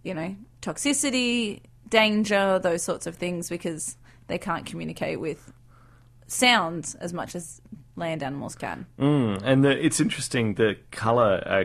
you 0.03 0.13
know, 0.13 0.35
toxicity, 0.61 1.61
danger, 1.89 2.59
those 2.59 2.83
sorts 2.83 3.05
of 3.05 3.15
things 3.15 3.49
because 3.49 3.97
they 4.27 4.37
can't 4.37 4.65
communicate 4.65 5.19
with 5.19 5.53
sounds 6.27 6.95
as 6.95 7.13
much 7.13 7.35
as 7.35 7.61
land 7.95 8.23
animals 8.23 8.55
can. 8.55 8.85
Mm, 8.99 9.41
and 9.43 9.63
the, 9.63 9.85
it's 9.85 9.99
interesting 9.99 10.55
the 10.55 10.77
color 10.91 11.43
uh, 11.45 11.63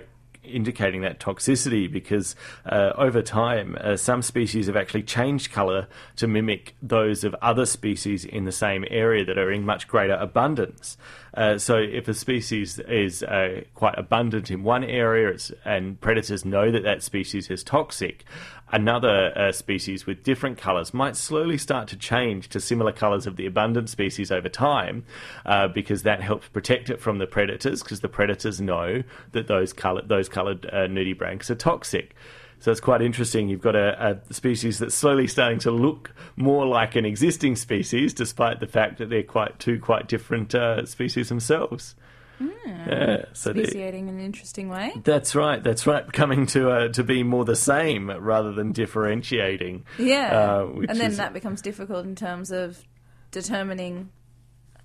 indicating 0.51 1.03
that 1.03 1.19
toxicity 1.19 1.91
because 1.91 2.37
uh, 2.67 2.93
over 2.97 3.23
time 3.23 3.77
uh, 3.81 3.97
some 3.97 4.23
species 4.23 4.67
have 4.67 4.77
actually 4.77 5.03
changed 5.03 5.53
color 5.53 5.87
to 6.17 6.27
mimic 6.27 6.75
those 6.83 7.25
of 7.25 7.35
other 7.43 7.67
species 7.67 8.25
in 8.25 8.45
the 8.45 8.53
same 8.53 8.85
area 8.91 9.25
that 9.25 9.39
are 9.39 9.51
in 9.51 9.65
much 9.65 9.89
greater 9.89 10.15
abundance. 10.15 10.97
Uh, 11.35 11.57
so 11.57 11.77
if 11.77 12.09
a 12.09 12.15
species 12.15 12.79
is 12.81 13.23
uh, 13.23 13.61
quite 13.75 13.97
abundant 13.99 14.51
in 14.51 14.63
one 14.63 14.83
area 14.83 15.37
and 15.65 16.01
predators 16.01 16.45
know 16.45 16.71
that 16.71 16.83
that 16.83 17.03
species 17.03 17.51
is 17.51 17.63
toxic, 17.63 18.25
another 18.73 19.33
uh, 19.37 19.53
species 19.53 20.07
with 20.07 20.23
different 20.23 20.59
colors 20.59 20.95
might 20.95 21.17
slowly 21.17 21.59
start 21.59 21.89
to 21.89 21.97
change 21.97 22.49
to 22.49 22.61
similar 22.61 22.93
colors 22.93 23.27
of 23.27 23.37
the 23.37 23.47
abundant 23.47 23.89
species 23.89 24.31
over 24.31 24.49
time 24.49 25.05
uh, 25.47 25.69
because 25.69 26.03
that 26.03 26.21
helps 26.21 26.49
protect 26.49 26.91
it 26.91 27.01
from 27.01 27.19
the 27.19 27.27
predators 27.27 27.83
because 27.83 28.01
the 28.01 28.09
predators 28.09 28.61
know 28.61 29.03
that 29.33 29.47
those 29.47 29.73
those 30.05 30.29
colored 30.29 30.67
uh, 30.67 30.87
nudibranchs 30.87 31.51
are 31.51 31.55
toxic. 31.55 32.15
So 32.61 32.71
it's 32.71 32.81
quite 32.81 33.01
interesting. 33.01 33.49
You've 33.49 33.63
got 33.63 33.75
a, 33.75 34.21
a, 34.29 34.35
species 34.35 34.79
that's 34.79 34.95
slowly 34.95 35.27
starting 35.27 35.59
to 35.61 35.71
look 35.71 36.15
more 36.37 36.67
like 36.67 36.95
an 36.95 37.07
existing 37.07 37.57
species, 37.57 38.13
despite 38.13 38.61
the 38.61 38.67
fact 38.67 38.99
that 38.99 39.09
they're 39.09 39.23
quite 39.23 39.59
two 39.59 39.81
quite 39.81 40.09
different 40.09 40.55
uh, 40.55 40.85
species 40.85 41.31
themselves. 41.31 41.95
Mm. 42.41 42.87
Yeah, 42.87 43.25
so 43.33 43.53
speciating 43.53 44.09
in 44.09 44.15
an 44.15 44.21
interesting 44.21 44.69
way. 44.69 44.93
That's 45.05 45.35
right. 45.35 45.63
That's 45.63 45.87
right. 45.87 46.11
Coming 46.13 46.47
to 46.47 46.71
uh, 46.71 46.89
to 46.89 47.05
be 47.05 47.23
more 47.23 47.45
the 47.45 47.57
same 47.57 48.11
rather 48.11 48.53
than 48.53 48.73
differentiating. 48.73 49.85
Yeah, 49.99 50.29
uh, 50.29 50.67
and 50.89 50.99
then 50.99 51.11
is... 51.11 51.17
that 51.19 51.33
becomes 51.33 51.61
difficult 51.61 52.07
in 52.07 52.15
terms 52.15 52.51
of 52.51 52.83
determining. 53.31 54.11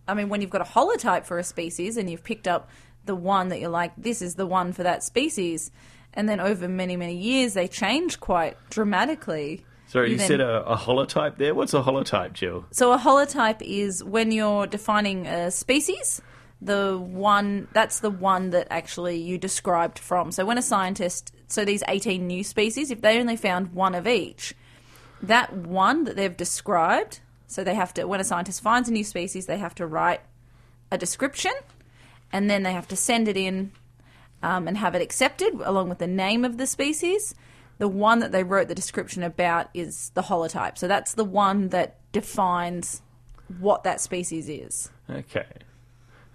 I 0.08 0.14
mean, 0.14 0.30
when 0.30 0.42
you've 0.42 0.52
got 0.52 0.62
a 0.62 0.66
holotype 0.66 1.26
for 1.26 1.40
a 1.40 1.44
species 1.44 1.98
and 1.98 2.10
you've 2.10 2.24
picked 2.24 2.48
up 2.48 2.70
the 3.06 3.16
one 3.16 3.50
that 3.50 3.60
you're 3.60 3.70
like, 3.70 3.94
this 3.98 4.22
is 4.22 4.36
the 4.36 4.46
one 4.46 4.74
for 4.74 4.84
that 4.84 5.04
species 5.04 5.72
and 6.16 6.28
then 6.30 6.40
over 6.40 6.68
many 6.68 6.96
many 6.98 7.16
years 7.16 7.54
they 7.54 7.68
change 7.68 8.20
quite 8.20 8.58
dramatically. 8.70 9.66
Sorry, 9.88 10.12
you, 10.12 10.18
then... 10.18 10.28
said 10.28 10.42
a, 10.42 10.64
a, 10.64 10.76
holotype 10.76 11.38
there. 11.38 11.54
What's 11.54 11.74
a 11.74 11.82
holotype, 11.82 12.34
Jill? 12.34 12.66
So 12.72 12.92
a 12.92 12.98
holotype 12.98 13.62
is 13.62 14.04
when 14.04 14.32
you're 14.32 14.66
defining 14.66 15.28
a 15.28 15.52
species. 15.52 16.22
The 16.66 16.98
one 16.98 17.68
that's 17.74 18.00
the 18.00 18.10
one 18.10 18.50
that 18.50 18.68
actually 18.72 19.18
you 19.18 19.38
described 19.38 20.00
from. 20.00 20.32
So 20.32 20.46
when 20.46 20.58
a 20.58 20.62
scientist, 20.62 21.34
so 21.48 21.64
these 21.64 21.84
18 21.88 22.26
new 22.26 22.44
species, 22.44 22.92
if 22.92 23.02
they 23.02 23.20
only 23.20 23.36
found 23.36 23.74
one 23.74 23.94
of 23.94 24.08
each, 24.08 24.56
that 25.22 25.54
one 25.54 26.06
that 26.06 26.16
they've 26.16 26.36
described, 26.36 27.20
so 27.48 27.64
they 27.64 27.76
have 27.76 27.94
to 27.96 28.06
when 28.06 28.20
a 28.20 28.24
scientist 28.24 28.62
finds 28.62 28.90
a 28.90 28.92
new 28.92 29.04
species, 29.04 29.46
they 29.46 29.58
have 29.58 29.76
to 29.76 29.86
write 29.86 30.22
a 30.92 30.98
description, 30.98 31.54
and 32.32 32.50
then 32.50 32.64
they 32.64 32.74
have 32.74 32.88
to 32.88 32.96
send 32.96 33.28
it 33.28 33.38
in 33.38 33.72
um, 34.42 34.68
and 34.68 34.78
have 34.78 34.96
it 34.96 35.02
accepted 35.02 35.54
along 35.64 35.90
with 35.90 36.00
the 36.00 36.08
name 36.08 36.46
of 36.46 36.58
the 36.58 36.68
species. 36.68 37.36
The 37.78 37.88
one 37.88 38.20
that 38.20 38.32
they 38.32 38.44
wrote 38.44 38.68
the 38.68 38.76
description 38.76 39.22
about 39.22 39.70
is 39.74 40.12
the 40.14 40.24
holotype. 40.24 40.78
So 40.78 40.88
that's 40.88 41.14
the 41.14 41.26
one 41.26 41.70
that 41.70 42.00
defines 42.12 43.02
what 43.60 43.84
that 43.84 44.02
species 44.02 44.50
is. 44.50 44.90
Okay. 45.10 45.46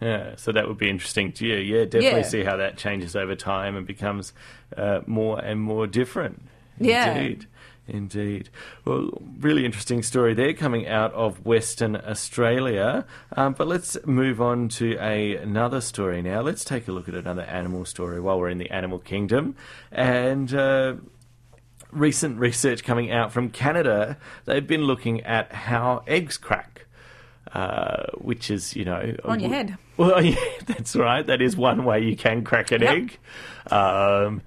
Yeah, 0.00 0.36
so 0.36 0.52
that 0.52 0.66
would 0.66 0.78
be 0.78 0.88
interesting 0.88 1.32
to 1.32 1.46
you. 1.46 1.56
Yeah, 1.56 1.84
definitely 1.84 2.20
yeah. 2.20 2.28
see 2.28 2.42
how 2.42 2.56
that 2.56 2.78
changes 2.78 3.14
over 3.14 3.34
time 3.34 3.76
and 3.76 3.86
becomes 3.86 4.32
uh, 4.76 5.00
more 5.06 5.38
and 5.38 5.60
more 5.60 5.86
different. 5.86 6.42
Yeah. 6.78 7.14
Indeed. 7.14 7.46
Indeed. 7.86 8.50
Well, 8.84 9.10
really 9.40 9.64
interesting 9.64 10.02
story 10.02 10.32
there 10.32 10.54
coming 10.54 10.86
out 10.86 11.12
of 11.12 11.44
Western 11.44 11.96
Australia. 11.96 13.04
Um, 13.36 13.54
but 13.54 13.66
let's 13.66 13.98
move 14.06 14.40
on 14.40 14.68
to 14.70 14.96
a, 15.00 15.36
another 15.36 15.80
story 15.80 16.22
now. 16.22 16.40
Let's 16.40 16.64
take 16.64 16.88
a 16.88 16.92
look 16.92 17.08
at 17.08 17.14
another 17.14 17.42
animal 17.42 17.84
story 17.84 18.20
while 18.20 18.38
we're 18.38 18.48
in 18.48 18.58
the 18.58 18.70
animal 18.70 18.98
kingdom. 18.98 19.56
And. 19.92 20.54
Uh, 20.54 20.94
recent 21.92 22.38
research 22.38 22.84
coming 22.84 23.10
out 23.10 23.32
from 23.32 23.50
Canada, 23.50 24.16
they've 24.44 24.68
been 24.68 24.82
looking 24.82 25.22
at 25.22 25.50
how 25.52 26.04
eggs 26.06 26.36
crack. 26.38 26.69
Uh, 27.52 28.04
which 28.18 28.48
is, 28.50 28.76
you 28.76 28.84
know, 28.84 29.16
on 29.24 29.40
your 29.40 29.50
head. 29.50 29.76
Well, 29.96 30.24
yeah, 30.24 30.36
that's 30.66 30.96
right. 30.96 31.26
That 31.26 31.42
is 31.42 31.58
one 31.58 31.84
way 31.84 32.00
you 32.00 32.16
can 32.16 32.42
crack 32.42 32.70
an 32.72 32.80
yep. 32.80 32.96
egg. 32.96 33.18
Um, 33.70 34.40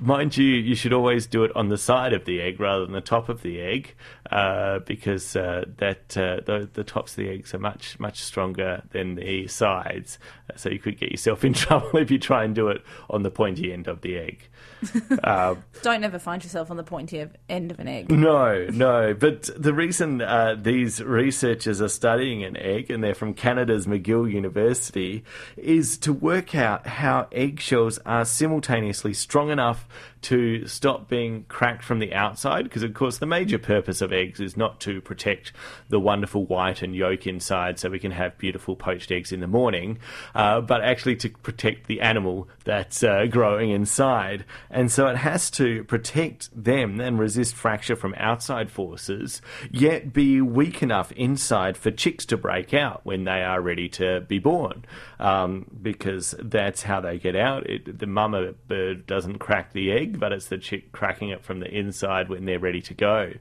Mind 0.00 0.34
you, 0.36 0.46
you 0.46 0.74
should 0.74 0.94
always 0.94 1.26
do 1.26 1.44
it 1.44 1.54
on 1.54 1.68
the 1.68 1.76
side 1.76 2.14
of 2.14 2.24
the 2.24 2.40
egg 2.40 2.58
rather 2.58 2.84
than 2.84 2.94
the 2.94 3.02
top 3.02 3.28
of 3.28 3.42
the 3.42 3.60
egg, 3.60 3.94
uh, 4.30 4.78
because 4.80 5.36
uh, 5.36 5.64
that 5.76 6.16
uh, 6.16 6.40
the, 6.46 6.68
the, 6.72 6.84
tops 6.84 7.12
of 7.12 7.16
the 7.16 7.28
eggs 7.28 7.52
are 7.52 7.58
much 7.58 8.00
much 8.00 8.22
stronger 8.22 8.82
than 8.92 9.16
the 9.16 9.46
sides. 9.46 10.18
So 10.56 10.70
you 10.70 10.78
could 10.78 10.98
get 10.98 11.10
yourself 11.10 11.44
in 11.44 11.52
trouble 11.54 11.98
if 11.98 12.10
you 12.10 12.18
try 12.18 12.44
and 12.44 12.54
do 12.54 12.68
it 12.68 12.82
on 13.10 13.24
the 13.24 13.30
pointy 13.30 13.72
end 13.72 13.88
of 13.88 14.00
the 14.00 14.16
egg. 14.18 14.48
Um, 15.22 15.64
Don't 15.82 16.02
ever 16.04 16.18
find 16.18 16.42
yourself 16.42 16.70
on 16.70 16.78
the 16.78 16.82
pointy 16.82 17.26
end 17.48 17.70
of 17.70 17.78
an 17.78 17.88
egg. 17.88 18.10
No, 18.10 18.66
no. 18.66 19.12
But 19.12 19.50
the 19.56 19.74
reason 19.74 20.22
uh, 20.22 20.56
these 20.58 21.02
researchers 21.02 21.82
are 21.82 21.88
studying 21.88 22.42
an 22.42 22.56
egg, 22.56 22.90
and 22.90 23.04
they're 23.04 23.14
from 23.14 23.34
Canada's 23.34 23.86
McGill 23.86 24.30
University, 24.30 25.24
is 25.56 25.98
to 25.98 26.12
work 26.12 26.54
out 26.54 26.86
how 26.86 27.28
eggshells 27.32 27.98
are 28.06 28.24
simultaneously 28.24 29.12
strong 29.12 29.50
enough 29.50 29.86
to 30.22 30.66
stop 30.66 31.08
being 31.08 31.44
cracked 31.48 31.82
from 31.82 31.98
the 31.98 32.12
outside. 32.14 32.64
Because, 32.64 32.82
of 32.82 32.94
course, 32.94 33.18
the 33.18 33.26
major 33.26 33.58
purpose 33.58 34.00
of 34.00 34.12
eggs 34.12 34.40
is 34.40 34.56
not 34.56 34.80
to 34.80 35.00
protect 35.00 35.52
the 35.88 36.00
wonderful 36.00 36.44
white 36.46 36.82
and 36.82 36.94
yolk 36.94 37.26
inside 37.26 37.78
so 37.78 37.88
we 37.88 37.98
can 37.98 38.12
have 38.12 38.36
beautiful 38.38 38.76
poached 38.76 39.10
eggs 39.10 39.32
in 39.32 39.40
the 39.40 39.46
morning, 39.46 39.98
uh, 40.34 40.60
but 40.60 40.82
actually 40.82 41.16
to 41.16 41.30
protect 41.30 41.86
the 41.86 42.00
animal 42.00 42.48
that's 42.64 43.02
uh, 43.02 43.26
growing 43.26 43.70
inside. 43.70 44.44
And 44.70 44.90
so 44.90 45.06
it 45.08 45.16
has 45.16 45.50
to 45.52 45.84
protect 45.84 46.50
them 46.52 47.00
and 47.00 47.18
resist 47.18 47.54
fracture 47.54 47.96
from 47.96 48.14
outside 48.16 48.70
forces, 48.70 49.40
yet 49.70 50.12
be 50.12 50.40
weak 50.40 50.82
enough 50.82 51.12
inside 51.12 51.76
for 51.76 51.90
chicks 51.90 52.26
to 52.26 52.36
break 52.36 52.74
out 52.74 53.00
when 53.04 53.24
they 53.24 53.42
are 53.42 53.60
ready 53.60 53.88
to 53.90 54.20
be 54.22 54.38
born. 54.38 54.84
Um, 55.18 55.66
because 55.80 56.34
that's 56.38 56.82
how 56.82 57.00
they 57.00 57.18
get 57.18 57.36
out. 57.36 57.68
It, 57.68 57.98
the 57.98 58.06
mama 58.06 58.52
bird 58.68 59.06
doesn't 59.06 59.38
crack 59.38 59.72
the 59.72 59.79
egg, 59.88 60.18
but 60.18 60.32
it's 60.32 60.46
the 60.46 60.58
chick 60.58 60.92
cracking 60.92 61.28
it 61.28 61.44
from 61.44 61.60
the 61.60 61.68
inside 61.68 62.28
when 62.28 62.44
they're 62.44 62.58
ready 62.58 62.82
to 62.82 62.94
go. 62.94 63.32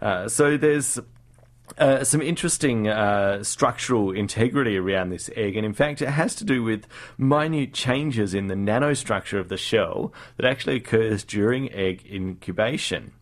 Uh, 0.00 0.28
so 0.28 0.56
there's 0.56 0.98
uh, 1.78 2.04
some 2.04 2.20
interesting 2.20 2.88
uh, 2.88 3.42
structural 3.42 4.10
integrity 4.12 4.76
around 4.76 5.10
this 5.10 5.30
egg, 5.36 5.56
and 5.56 5.64
in 5.64 5.72
fact, 5.72 6.02
it 6.02 6.08
has 6.08 6.34
to 6.36 6.44
do 6.44 6.62
with 6.62 6.86
minute 7.16 7.72
changes 7.72 8.34
in 8.34 8.48
the 8.48 8.54
nanostructure 8.54 9.38
of 9.38 9.48
the 9.48 9.56
shell 9.56 10.12
that 10.36 10.46
actually 10.46 10.76
occurs 10.76 11.22
during 11.24 11.72
egg 11.72 12.04
incubation. 12.10 13.12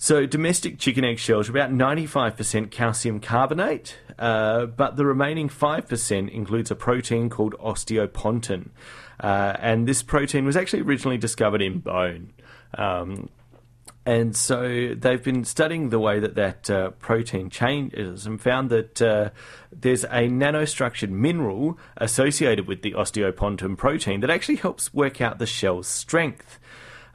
So, 0.00 0.26
domestic 0.26 0.78
chicken 0.78 1.04
egg 1.04 1.18
shells 1.18 1.48
are 1.48 1.52
about 1.52 1.70
95% 1.70 2.70
calcium 2.70 3.18
carbonate, 3.18 3.98
uh, 4.16 4.66
but 4.66 4.96
the 4.96 5.04
remaining 5.04 5.48
5% 5.48 6.30
includes 6.30 6.70
a 6.70 6.76
protein 6.76 7.28
called 7.28 7.54
osteopontin. 7.54 8.70
Uh, 9.20 9.54
and 9.58 9.86
this 9.86 10.02
protein 10.02 10.44
was 10.44 10.56
actually 10.56 10.82
originally 10.82 11.18
discovered 11.18 11.62
in 11.62 11.80
bone. 11.80 12.32
Um, 12.74 13.28
and 14.08 14.34
so 14.34 14.94
they've 14.96 15.22
been 15.22 15.44
studying 15.44 15.90
the 15.90 15.98
way 15.98 16.18
that 16.18 16.34
that 16.34 16.70
uh, 16.70 16.90
protein 16.92 17.50
changes 17.50 18.26
and 18.26 18.40
found 18.40 18.70
that 18.70 19.02
uh, 19.02 19.30
there's 19.70 20.04
a 20.04 20.28
nanostructured 20.28 21.10
mineral 21.10 21.78
associated 21.98 22.66
with 22.66 22.80
the 22.80 22.92
osteopontin 22.92 23.76
protein 23.76 24.20
that 24.20 24.30
actually 24.30 24.56
helps 24.56 24.94
work 24.94 25.20
out 25.20 25.38
the 25.38 25.46
shell's 25.46 25.86
strength. 25.86 26.58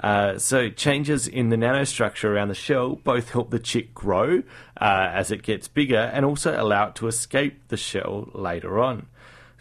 Uh, 0.01 0.37
so 0.37 0.69
changes 0.69 1.27
in 1.27 1.49
the 1.49 1.55
nanostructure 1.55 2.25
around 2.25 2.49
the 2.49 2.55
shell 2.55 2.95
both 2.97 3.31
help 3.31 3.49
the 3.49 3.59
chick 3.59 3.95
grow 3.95 4.43
uh, 4.79 5.09
as 5.11 5.31
it 5.31 5.41
gets 5.41 5.67
bigger 5.67 6.11
and 6.13 6.25
also 6.25 6.61
allow 6.61 6.89
it 6.89 6.95
to 6.95 7.07
escape 7.07 7.69
the 7.69 7.77
shell 7.77 8.29
later 8.35 8.79
on. 8.79 9.07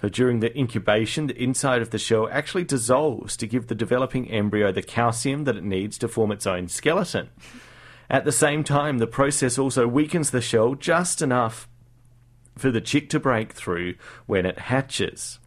So 0.02 0.08
during 0.08 0.40
the 0.40 0.56
incubation, 0.58 1.28
the 1.28 1.40
inside 1.40 1.80
of 1.80 1.90
the 1.90 1.98
shell 1.98 2.28
actually 2.32 2.64
dissolves 2.64 3.36
to 3.36 3.46
give 3.46 3.68
the 3.68 3.74
developing 3.76 4.28
embryo 4.28 4.72
the 4.72 4.82
calcium 4.82 5.44
that 5.44 5.56
it 5.56 5.62
needs 5.62 5.96
to 5.98 6.08
form 6.08 6.32
its 6.32 6.44
own 6.44 6.66
skeleton. 6.66 7.30
At 8.10 8.24
the 8.24 8.32
same 8.32 8.64
time, 8.64 8.98
the 8.98 9.06
process 9.06 9.58
also 9.58 9.86
weakens 9.86 10.32
the 10.32 10.40
shell 10.40 10.74
just 10.74 11.22
enough 11.22 11.68
for 12.58 12.72
the 12.72 12.80
chick 12.80 13.10
to 13.10 13.20
break 13.20 13.52
through 13.52 13.94
when 14.26 14.44
it 14.44 14.58
hatches. 14.58 15.38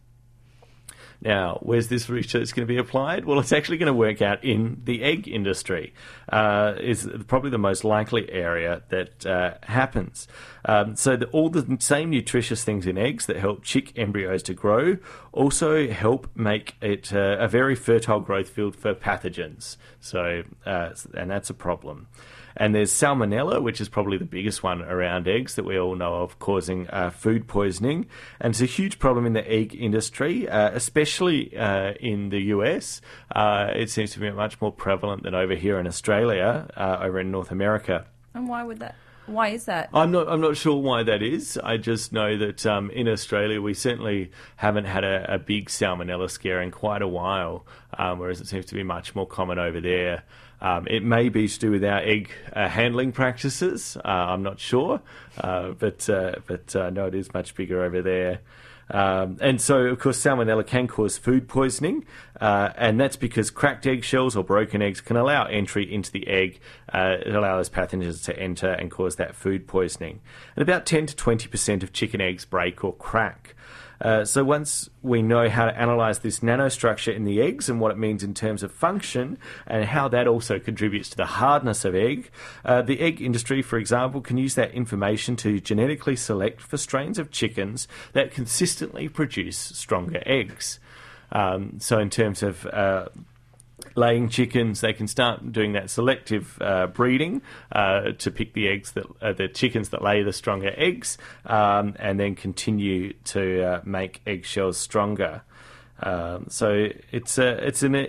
Now, 1.20 1.58
where's 1.62 1.88
this 1.88 2.08
research 2.08 2.54
going 2.54 2.66
to 2.66 2.72
be 2.72 2.78
applied? 2.78 3.24
Well, 3.24 3.38
it's 3.40 3.52
actually 3.52 3.78
going 3.78 3.86
to 3.86 3.94
work 3.94 4.22
out 4.22 4.44
in 4.44 4.80
the 4.84 5.02
egg 5.02 5.28
industry. 5.28 5.94
Uh, 6.28 6.74
is 6.80 7.08
probably 7.26 7.50
the 7.50 7.58
most 7.58 7.84
likely 7.84 8.30
area 8.30 8.82
that 8.88 9.24
uh, 9.26 9.54
happens. 9.62 10.28
Um, 10.64 10.96
so 10.96 11.16
the, 11.16 11.26
all 11.26 11.48
the 11.48 11.76
same 11.80 12.10
nutritious 12.10 12.64
things 12.64 12.86
in 12.86 12.98
eggs 12.98 13.26
that 13.26 13.36
help 13.36 13.62
chick 13.62 13.92
embryos 13.96 14.42
to 14.44 14.54
grow 14.54 14.98
also 15.32 15.88
help 15.88 16.28
make 16.34 16.74
it 16.80 17.12
uh, 17.12 17.36
a 17.38 17.48
very 17.48 17.74
fertile 17.74 18.20
growth 18.20 18.48
field 18.48 18.76
for 18.76 18.94
pathogens. 18.94 19.76
So, 20.00 20.42
uh, 20.64 20.90
and 21.14 21.30
that's 21.30 21.50
a 21.50 21.54
problem. 21.54 22.08
And 22.56 22.74
there's 22.74 22.90
salmonella, 22.90 23.62
which 23.62 23.80
is 23.80 23.88
probably 23.88 24.18
the 24.18 24.24
biggest 24.24 24.62
one 24.62 24.82
around 24.82 25.28
eggs 25.28 25.56
that 25.56 25.64
we 25.64 25.78
all 25.78 25.94
know 25.94 26.14
of, 26.22 26.38
causing 26.38 26.88
uh, 26.88 27.10
food 27.10 27.46
poisoning. 27.46 28.06
And 28.40 28.52
it's 28.52 28.62
a 28.62 28.66
huge 28.66 28.98
problem 28.98 29.26
in 29.26 29.34
the 29.34 29.50
egg 29.50 29.74
industry, 29.74 30.48
uh, 30.48 30.70
especially 30.70 31.56
uh, 31.56 31.92
in 32.00 32.30
the 32.30 32.40
US. 32.54 33.00
Uh, 33.34 33.68
it 33.74 33.90
seems 33.90 34.12
to 34.12 34.20
be 34.20 34.30
much 34.30 34.60
more 34.60 34.72
prevalent 34.72 35.22
than 35.22 35.34
over 35.34 35.54
here 35.54 35.78
in 35.78 35.86
Australia, 35.86 36.68
uh, 36.76 36.98
over 37.02 37.20
in 37.20 37.30
North 37.30 37.50
America. 37.50 38.06
And 38.34 38.48
why 38.48 38.62
would 38.62 38.78
that? 38.78 38.94
Why 39.26 39.48
is 39.48 39.64
that? 39.64 39.90
I'm 39.92 40.12
not. 40.12 40.28
I'm 40.28 40.40
not 40.40 40.56
sure 40.56 40.76
why 40.80 41.02
that 41.02 41.22
is. 41.22 41.58
I 41.62 41.76
just 41.76 42.12
know 42.12 42.36
that 42.38 42.64
um, 42.64 42.90
in 42.90 43.08
Australia 43.08 43.60
we 43.60 43.74
certainly 43.74 44.30
haven't 44.56 44.84
had 44.84 45.04
a, 45.04 45.34
a, 45.34 45.38
big 45.38 45.68
salmonella 45.68 46.30
scare 46.30 46.62
in 46.62 46.70
quite 46.70 47.02
a 47.02 47.08
while, 47.08 47.66
um, 47.98 48.18
whereas 48.18 48.40
it 48.40 48.46
seems 48.46 48.66
to 48.66 48.74
be 48.74 48.82
much 48.82 49.14
more 49.14 49.26
common 49.26 49.58
over 49.58 49.80
there. 49.80 50.22
Um, 50.60 50.86
it 50.88 51.02
may 51.02 51.28
be 51.28 51.48
to 51.48 51.58
do 51.58 51.70
with 51.70 51.84
our 51.84 51.98
egg 51.98 52.30
uh, 52.52 52.68
handling 52.68 53.12
practices. 53.12 53.96
Uh, 54.04 54.08
I'm 54.08 54.42
not 54.42 54.58
sure, 54.58 55.00
uh, 55.38 55.70
but 55.70 56.08
uh, 56.08 56.36
but 56.46 56.74
uh, 56.74 56.90
no, 56.90 57.06
it 57.06 57.14
is 57.14 57.34
much 57.34 57.54
bigger 57.54 57.82
over 57.82 58.02
there. 58.02 58.40
Um, 58.90 59.38
and 59.40 59.60
so, 59.60 59.86
of 59.86 59.98
course, 59.98 60.20
salmonella 60.22 60.66
can 60.66 60.86
cause 60.86 61.18
food 61.18 61.48
poisoning, 61.48 62.04
uh, 62.40 62.70
and 62.76 63.00
that's 63.00 63.16
because 63.16 63.50
cracked 63.50 63.86
eggshells 63.86 64.36
or 64.36 64.44
broken 64.44 64.80
eggs 64.80 65.00
can 65.00 65.16
allow 65.16 65.46
entry 65.46 65.92
into 65.92 66.12
the 66.12 66.26
egg. 66.28 66.60
Uh, 66.92 67.16
it 67.24 67.34
allows 67.34 67.68
pathogens 67.68 68.22
to 68.24 68.38
enter 68.38 68.70
and 68.70 68.90
cause 68.90 69.16
that 69.16 69.34
food 69.34 69.66
poisoning. 69.66 70.20
And 70.54 70.62
about 70.62 70.86
10 70.86 71.06
to 71.06 71.16
20% 71.16 71.82
of 71.82 71.92
chicken 71.92 72.20
eggs 72.20 72.44
break 72.44 72.84
or 72.84 72.94
crack. 72.94 73.55
Uh, 74.00 74.24
so 74.24 74.44
once 74.44 74.90
we 75.02 75.22
know 75.22 75.48
how 75.48 75.66
to 75.66 75.78
analyze 75.78 76.20
this 76.20 76.40
nanostructure 76.40 77.14
in 77.14 77.24
the 77.24 77.40
eggs 77.40 77.68
and 77.68 77.80
what 77.80 77.90
it 77.90 77.98
means 77.98 78.22
in 78.22 78.34
terms 78.34 78.62
of 78.62 78.72
function 78.72 79.38
and 79.66 79.84
how 79.84 80.08
that 80.08 80.26
also 80.26 80.58
contributes 80.58 81.08
to 81.08 81.16
the 81.16 81.26
hardness 81.26 81.84
of 81.84 81.94
egg, 81.94 82.30
uh, 82.64 82.82
the 82.82 83.00
egg 83.00 83.20
industry, 83.20 83.62
for 83.62 83.78
example, 83.78 84.20
can 84.20 84.36
use 84.36 84.54
that 84.54 84.72
information 84.72 85.36
to 85.36 85.60
genetically 85.60 86.16
select 86.16 86.60
for 86.60 86.76
strains 86.76 87.18
of 87.18 87.30
chickens 87.30 87.88
that 88.12 88.30
consistently 88.30 89.08
produce 89.08 89.56
stronger 89.56 90.22
eggs. 90.26 90.78
Um, 91.32 91.78
so 91.80 91.98
in 91.98 92.10
terms 92.10 92.42
of 92.42 92.66
uh, 92.66 93.06
laying 93.96 94.28
chickens, 94.28 94.80
they 94.80 94.92
can 94.92 95.08
start 95.08 95.52
doing 95.52 95.72
that 95.72 95.90
selective 95.90 96.58
uh, 96.60 96.86
breeding 96.86 97.42
uh, 97.72 98.12
to 98.18 98.30
pick 98.30 98.52
the 98.52 98.68
eggs 98.68 98.92
that 98.92 99.06
uh, 99.20 99.32
the 99.32 99.48
chickens 99.48 99.88
that 99.90 100.02
lay 100.02 100.22
the 100.22 100.32
stronger 100.32 100.72
eggs, 100.76 101.18
um, 101.46 101.94
and 101.98 102.20
then 102.20 102.34
continue 102.34 103.12
to 103.24 103.62
uh, 103.62 103.80
make 103.84 104.20
eggshells 104.26 104.76
stronger. 104.76 105.42
Um, 106.00 106.46
so 106.48 106.88
it's 107.10 107.38
a 107.38 107.66
it's 107.66 107.82
an 107.82 108.08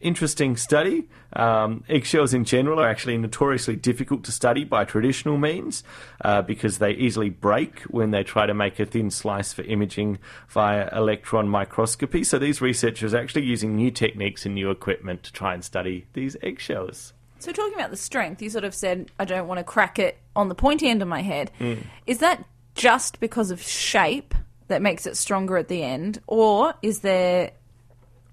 interesting 0.00 0.56
study. 0.56 1.08
Um, 1.32 1.84
eggshells 1.88 2.34
in 2.34 2.44
general 2.44 2.80
are 2.80 2.88
actually 2.88 3.16
notoriously 3.18 3.76
difficult 3.76 4.24
to 4.24 4.32
study 4.32 4.64
by 4.64 4.84
traditional 4.84 5.38
means 5.38 5.84
uh, 6.24 6.42
because 6.42 6.78
they 6.78 6.92
easily 6.92 7.30
break 7.30 7.80
when 7.82 8.10
they 8.10 8.24
try 8.24 8.46
to 8.46 8.54
make 8.54 8.80
a 8.80 8.86
thin 8.86 9.10
slice 9.10 9.52
for 9.52 9.62
imaging 9.62 10.18
via 10.48 10.88
electron 10.92 11.48
microscopy. 11.48 12.24
So 12.24 12.38
these 12.38 12.60
researchers 12.60 13.14
are 13.14 13.18
actually 13.18 13.44
using 13.44 13.76
new 13.76 13.90
techniques 13.90 14.44
and 14.44 14.54
new 14.54 14.70
equipment 14.70 15.22
to 15.24 15.32
try 15.32 15.54
and 15.54 15.64
study 15.64 16.06
these 16.14 16.36
eggshells. 16.42 17.12
So, 17.38 17.52
talking 17.52 17.72
about 17.72 17.90
the 17.90 17.96
strength, 17.96 18.42
you 18.42 18.50
sort 18.50 18.64
of 18.64 18.74
said, 18.74 19.10
I 19.18 19.24
don't 19.24 19.48
want 19.48 19.58
to 19.58 19.64
crack 19.64 19.98
it 19.98 20.18
on 20.36 20.50
the 20.50 20.54
pointy 20.54 20.90
end 20.90 21.00
of 21.00 21.08
my 21.08 21.22
head. 21.22 21.50
Mm. 21.58 21.84
Is 22.06 22.18
that 22.18 22.44
just 22.74 23.18
because 23.18 23.50
of 23.50 23.62
shape 23.62 24.34
that 24.68 24.82
makes 24.82 25.06
it 25.06 25.16
stronger 25.16 25.56
at 25.56 25.68
the 25.68 25.82
end? 25.82 26.20
Or 26.26 26.74
is 26.82 27.00
there 27.00 27.52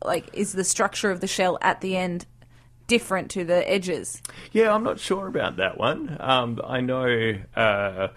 like 0.03 0.29
is 0.33 0.53
the 0.53 0.63
structure 0.63 1.11
of 1.11 1.21
the 1.21 1.27
shell 1.27 1.57
at 1.61 1.81
the 1.81 1.97
end 1.97 2.25
different 2.87 3.29
to 3.31 3.43
the 3.43 3.69
edges? 3.69 4.21
Yeah, 4.51 4.73
I'm 4.73 4.83
not 4.83 4.99
sure 4.99 5.27
about 5.27 5.57
that 5.57 5.77
one. 5.77 6.17
Um, 6.19 6.61
I 6.63 6.81
know. 6.81 7.35
Uh, 7.55 8.09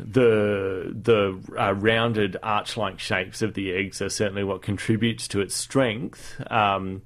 the 0.00 0.94
the 0.94 1.60
uh, 1.60 1.72
rounded 1.74 2.36
arch-like 2.40 3.00
shapes 3.00 3.42
of 3.42 3.54
the 3.54 3.72
eggs 3.72 4.00
are 4.00 4.08
certainly 4.08 4.44
what 4.44 4.62
contributes 4.62 5.26
to 5.28 5.40
its 5.40 5.56
strength. 5.56 6.40
Um, 6.50 7.02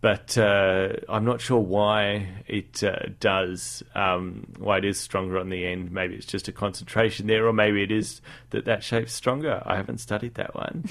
but 0.00 0.36
uh, 0.38 0.90
I'm 1.08 1.24
not 1.24 1.40
sure 1.40 1.58
why 1.58 2.28
it 2.46 2.84
uh, 2.84 2.96
does, 3.18 3.82
um, 3.94 4.52
why 4.58 4.78
it 4.78 4.84
is 4.84 5.00
stronger 5.00 5.38
on 5.38 5.48
the 5.48 5.66
end. 5.66 5.90
Maybe 5.90 6.14
it's 6.14 6.26
just 6.26 6.48
a 6.48 6.52
concentration 6.52 7.26
there, 7.26 7.46
or 7.46 7.52
maybe 7.52 7.82
it 7.82 7.90
is 7.90 8.20
that 8.50 8.66
that 8.66 8.84
shape's 8.84 9.12
stronger. 9.12 9.62
I 9.66 9.76
haven't 9.76 9.98
studied 9.98 10.34
that 10.34 10.54
one. 10.54 10.84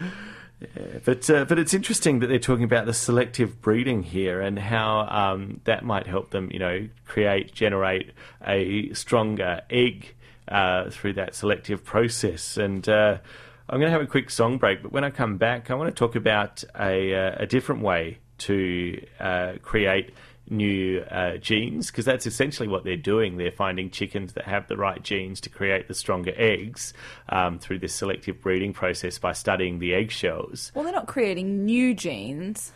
Yeah, 0.76 0.98
but 1.04 1.28
uh, 1.30 1.44
but 1.44 1.58
it's 1.58 1.74
interesting 1.74 2.20
that 2.20 2.28
they're 2.28 2.38
talking 2.38 2.64
about 2.64 2.86
the 2.86 2.94
selective 2.94 3.60
breeding 3.60 4.02
here 4.02 4.40
and 4.40 4.58
how 4.58 5.00
um, 5.08 5.60
that 5.64 5.84
might 5.84 6.06
help 6.06 6.30
them, 6.30 6.50
you 6.52 6.58
know, 6.58 6.88
create 7.06 7.52
generate 7.52 8.12
a 8.46 8.92
stronger 8.92 9.62
egg 9.70 10.14
uh, 10.48 10.90
through 10.90 11.14
that 11.14 11.34
selective 11.34 11.84
process. 11.84 12.56
And 12.56 12.88
uh, 12.88 13.18
I'm 13.68 13.78
going 13.78 13.90
to 13.90 13.92
have 13.92 14.02
a 14.02 14.06
quick 14.06 14.30
song 14.30 14.58
break, 14.58 14.82
but 14.82 14.92
when 14.92 15.04
I 15.04 15.10
come 15.10 15.38
back, 15.38 15.70
I 15.70 15.74
want 15.74 15.88
to 15.88 15.98
talk 15.98 16.16
about 16.16 16.62
a, 16.78 17.14
uh, 17.14 17.36
a 17.38 17.46
different 17.46 17.82
way 17.82 18.18
to 18.38 19.04
uh, 19.20 19.54
create 19.62 20.12
new 20.50 21.00
uh, 21.10 21.36
genes 21.38 21.90
because 21.90 22.04
that's 22.04 22.26
essentially 22.26 22.68
what 22.68 22.84
they're 22.84 22.96
doing. 22.96 23.36
They're 23.36 23.50
finding 23.52 23.90
chickens 23.90 24.32
that 24.34 24.44
have 24.44 24.68
the 24.68 24.76
right 24.76 25.02
genes 25.02 25.40
to 25.42 25.48
create 25.50 25.88
the 25.88 25.94
stronger 25.94 26.32
eggs 26.36 26.92
um, 27.28 27.58
through 27.58 27.78
this 27.78 27.94
selective 27.94 28.40
breeding 28.40 28.72
process 28.72 29.18
by 29.18 29.32
studying 29.32 29.78
the 29.78 29.94
eggshells. 29.94 30.72
Well, 30.74 30.84
they're 30.84 30.92
not 30.92 31.06
creating 31.06 31.64
new 31.64 31.94
genes. 31.94 32.72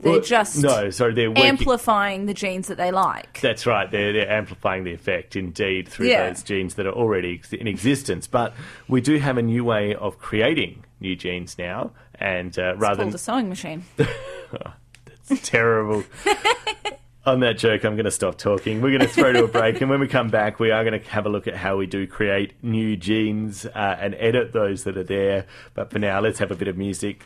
They're 0.00 0.12
Well, 0.12 0.20
just 0.20 0.62
no, 0.62 0.90
sorry, 0.90 1.12
they're 1.14 1.28
working- 1.30 1.44
amplifying 1.46 2.26
the 2.26 2.34
genes 2.34 2.68
that 2.68 2.76
they 2.76 2.92
like. 2.92 3.40
That's 3.40 3.66
right. 3.66 3.90
They're, 3.90 4.12
they're 4.12 4.30
amplifying 4.30 4.84
the 4.84 4.92
effect 4.92 5.34
indeed 5.34 5.88
through 5.88 6.06
Yeah. 6.10 6.28
those 6.28 6.44
genes 6.44 6.76
that 6.76 6.86
are 6.86 6.92
already 6.92 7.40
in 7.50 7.66
existence. 7.66 8.28
But 8.28 8.54
we 8.86 9.00
do 9.00 9.18
have 9.18 9.38
a 9.38 9.42
new 9.42 9.64
way 9.64 9.96
of 9.96 10.20
creating 10.20 10.84
new 11.00 11.16
genes 11.16 11.58
now, 11.58 11.90
and 12.14 12.56
uh, 12.56 12.72
It's 12.74 12.80
rather 12.80 13.02
called 13.02 13.14
a 13.16 13.18
sewing 13.18 13.48
machine. 13.48 13.82
It's 15.30 15.48
terrible. 15.48 16.04
On 17.26 17.40
that 17.40 17.58
joke, 17.58 17.84
I'm 17.84 17.94
going 17.94 18.06
to 18.06 18.10
stop 18.10 18.38
talking. 18.38 18.80
We're 18.80 18.96
going 18.96 19.06
to 19.06 19.14
throw 19.14 19.32
to 19.32 19.44
a 19.44 19.48
break, 19.48 19.82
and 19.82 19.90
when 19.90 20.00
we 20.00 20.08
come 20.08 20.28
back, 20.30 20.58
we 20.58 20.70
are 20.70 20.82
going 20.82 20.98
to 20.98 21.08
have 21.10 21.26
a 21.26 21.28
look 21.28 21.46
at 21.46 21.54
how 21.54 21.76
we 21.76 21.86
do 21.86 22.06
create 22.06 22.54
new 22.62 22.96
genes 22.96 23.66
uh, 23.66 23.98
and 24.00 24.14
edit 24.18 24.52
those 24.52 24.84
that 24.84 24.96
are 24.96 25.04
there. 25.04 25.44
But 25.74 25.90
for 25.90 25.98
now, 25.98 26.20
let's 26.20 26.38
have 26.38 26.50
a 26.50 26.54
bit 26.54 26.68
of 26.68 26.78
music. 26.78 27.24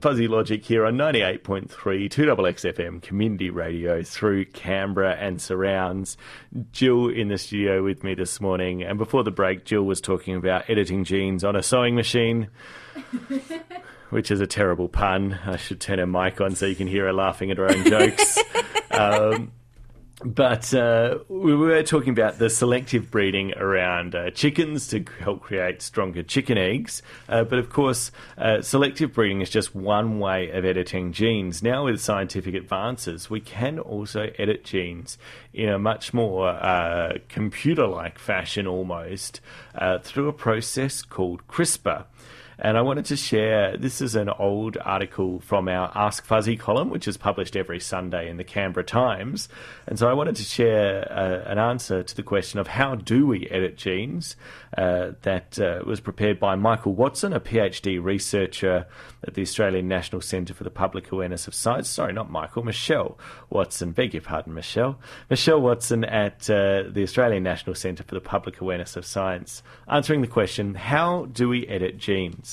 Fuzzy 0.00 0.28
Logic 0.28 0.64
here 0.64 0.86
on 0.86 0.96
98.3 0.96 1.68
2XXFM 1.68 3.02
Community 3.02 3.50
Radio 3.50 4.02
through 4.02 4.44
Canberra 4.44 5.16
and 5.16 5.42
surrounds. 5.42 6.16
Jill 6.70 7.08
in 7.08 7.28
the 7.28 7.36
studio 7.36 7.82
with 7.82 8.04
me 8.04 8.14
this 8.14 8.40
morning, 8.40 8.82
and 8.82 8.98
before 8.98 9.24
the 9.24 9.30
break, 9.30 9.64
Jill 9.64 9.82
was 9.82 10.00
talking 10.00 10.36
about 10.36 10.70
editing 10.70 11.04
genes 11.04 11.44
on 11.44 11.56
a 11.56 11.62
sewing 11.62 11.94
machine 11.94 12.48
which 14.10 14.30
is 14.30 14.40
a 14.40 14.46
terrible 14.46 14.88
pun. 14.88 15.38
I 15.44 15.56
should 15.56 15.80
turn 15.80 15.98
her 15.98 16.06
mic 16.06 16.40
on 16.40 16.54
so 16.54 16.66
you 16.66 16.76
can 16.76 16.86
hear 16.86 17.06
her 17.06 17.12
laughing 17.12 17.50
at 17.50 17.58
her 17.58 17.70
own 17.70 17.84
jokes. 17.84 18.38
um, 18.90 19.52
but 20.24 20.72
uh, 20.72 21.18
we 21.28 21.54
were 21.54 21.82
talking 21.82 22.10
about 22.10 22.38
the 22.38 22.48
selective 22.48 23.10
breeding 23.10 23.52
around 23.52 24.14
uh, 24.14 24.30
chickens 24.30 24.88
to 24.88 25.04
help 25.20 25.42
create 25.42 25.82
stronger 25.82 26.22
chicken 26.22 26.56
eggs. 26.56 27.02
Uh, 27.28 27.44
but 27.44 27.58
of 27.58 27.68
course, 27.68 28.10
uh, 28.38 28.62
selective 28.62 29.12
breeding 29.12 29.42
is 29.42 29.50
just 29.50 29.74
one 29.74 30.18
way 30.18 30.48
of 30.50 30.64
editing 30.64 31.12
genes. 31.12 31.62
Now, 31.62 31.84
with 31.84 32.00
scientific 32.00 32.54
advances, 32.54 33.28
we 33.28 33.40
can 33.40 33.78
also 33.78 34.30
edit 34.38 34.64
genes 34.64 35.18
in 35.52 35.68
a 35.68 35.78
much 35.78 36.14
more 36.14 36.48
uh, 36.48 37.18
computer 37.28 37.86
like 37.86 38.18
fashion 38.18 38.66
almost 38.66 39.42
uh, 39.74 39.98
through 39.98 40.28
a 40.28 40.32
process 40.32 41.02
called 41.02 41.46
CRISPR. 41.46 42.06
And 42.58 42.78
I 42.78 42.82
wanted 42.82 43.04
to 43.06 43.16
share 43.16 43.76
this 43.76 44.00
is 44.00 44.14
an 44.14 44.30
old 44.30 44.78
article 44.82 45.40
from 45.40 45.68
our 45.68 45.92
Ask 45.94 46.24
Fuzzy 46.24 46.56
column, 46.56 46.88
which 46.88 47.06
is 47.06 47.18
published 47.18 47.54
every 47.54 47.80
Sunday 47.80 48.30
in 48.30 48.38
the 48.38 48.44
Canberra 48.44 48.84
Times. 48.84 49.50
And 49.86 49.98
so 49.98 50.08
I 50.08 50.14
wanted 50.14 50.36
to 50.36 50.42
share 50.42 51.06
uh, 51.12 51.50
an 51.50 51.58
answer 51.58 52.02
to 52.02 52.16
the 52.16 52.22
question 52.22 52.58
of 52.58 52.66
how 52.66 52.94
do 52.94 53.26
we 53.26 53.46
edit 53.48 53.76
genes 53.76 54.36
uh, 54.76 55.12
that 55.22 55.58
uh, 55.58 55.82
was 55.84 56.00
prepared 56.00 56.40
by 56.40 56.54
Michael 56.54 56.94
Watson, 56.94 57.34
a 57.34 57.40
PhD 57.40 58.02
researcher 58.02 58.86
at 59.26 59.34
the 59.34 59.42
Australian 59.42 59.86
National 59.86 60.22
Centre 60.22 60.54
for 60.54 60.64
the 60.64 60.70
Public 60.70 61.12
Awareness 61.12 61.46
of 61.46 61.54
Science. 61.54 61.90
Sorry, 61.90 62.14
not 62.14 62.30
Michael, 62.30 62.62
Michelle 62.62 63.18
Watson. 63.50 63.92
Beg 63.92 64.14
your 64.14 64.22
pardon, 64.22 64.54
Michelle. 64.54 64.98
Michelle 65.28 65.60
Watson 65.60 66.04
at 66.04 66.48
uh, 66.48 66.84
the 66.88 67.02
Australian 67.02 67.42
National 67.42 67.74
Centre 67.74 68.02
for 68.02 68.14
the 68.14 68.20
Public 68.20 68.62
Awareness 68.62 68.96
of 68.96 69.04
Science, 69.04 69.62
answering 69.88 70.22
the 70.22 70.26
question 70.26 70.74
how 70.74 71.26
do 71.26 71.50
we 71.50 71.66
edit 71.66 71.98
genes? 71.98 72.45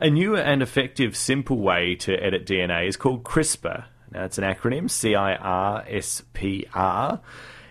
A 0.00 0.08
new 0.08 0.36
and 0.36 0.62
effective, 0.62 1.16
simple 1.16 1.58
way 1.58 1.96
to 1.96 2.14
edit 2.22 2.46
DNA 2.46 2.86
is 2.86 2.96
called 2.96 3.24
CRISPR. 3.24 3.86
Now, 4.12 4.26
it's 4.26 4.38
an 4.38 4.44
acronym 4.44 4.88
C 4.88 5.16
I 5.16 5.34
R 5.34 5.84
S 5.88 6.22
P 6.32 6.66
R. 6.72 7.20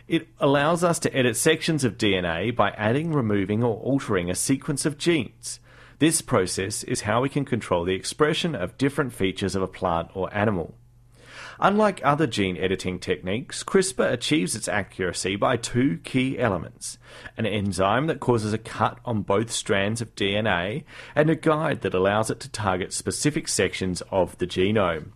It 0.10 0.28
allows 0.38 0.84
us 0.84 1.00
to 1.00 1.16
edit 1.16 1.38
sections 1.38 1.86
of 1.86 1.98
DNA 1.98 2.54
by 2.54 2.72
adding, 2.72 3.13
removing, 3.13 3.63
or 3.63 3.78
altering 3.78 4.30
a 4.30 4.36
sequence 4.36 4.86
of 4.86 4.98
genes. 4.98 5.62
This 6.00 6.22
process 6.22 6.84
is 6.84 7.02
how 7.02 7.22
we 7.22 7.30
can 7.30 7.46
control 7.46 7.86
the 7.86 7.96
expression 7.96 8.56
of 8.56 8.78
different 8.78 9.13
features 9.13 9.56
of 9.56 9.62
a 9.62 9.68
plant 9.68 10.10
or 10.13 10.30
animal. 10.36 10.76
Unlike 11.60 12.02
other 12.04 12.28
gene 12.28 12.58
editing 12.58 13.00
techniques, 13.00 13.63
CRISPR 13.63 14.12
achieves 14.12 14.56
its 14.56 14.67
accuracy 14.67 15.36
by 15.36 15.58
two 15.58 16.00
key 16.04 16.38
elements 16.38 17.00
an 17.36 17.46
enzyme 17.46 18.08
that 18.08 18.20
causes 18.20 18.54
a 18.54 18.58
cut 18.58 19.00
on 19.06 19.22
both 19.22 19.52
strands 19.52 20.02
of 20.02 20.13
DNA, 20.15 20.84
and 21.15 21.30
a 21.30 21.36
guide 21.36 21.82
that 21.82 21.93
allows 21.93 22.30
it 22.30 22.39
to 22.39 22.50
target 22.50 22.93
specific 22.93 23.48
sections 23.48 24.02
of 24.12 24.38
the 24.38 24.48
genome. 24.48 25.12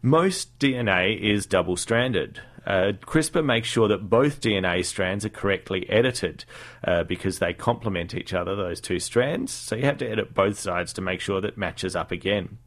Most 0.00 0.58
DNA 0.58 1.20
is 1.20 1.46
double 1.46 1.76
stranded. 1.76 2.40
Uh, 2.66 2.92
CRISPR 3.02 3.44
makes 3.44 3.68
sure 3.68 3.88
that 3.88 4.10
both 4.10 4.40
DNA 4.40 4.84
strands 4.84 5.24
are 5.24 5.30
correctly 5.30 5.88
edited 5.88 6.44
uh, 6.84 7.04
because 7.04 7.38
they 7.38 7.52
complement 7.52 8.14
each 8.14 8.34
other, 8.34 8.56
those 8.56 8.80
two 8.80 8.98
strands. 8.98 9.52
So 9.52 9.76
you 9.76 9.84
have 9.84 9.98
to 9.98 10.10
edit 10.10 10.34
both 10.34 10.58
sides 10.58 10.92
to 10.94 11.00
make 11.00 11.20
sure 11.20 11.40
that 11.40 11.58
matches 11.58 11.94
up 11.94 12.10
again 12.10 12.58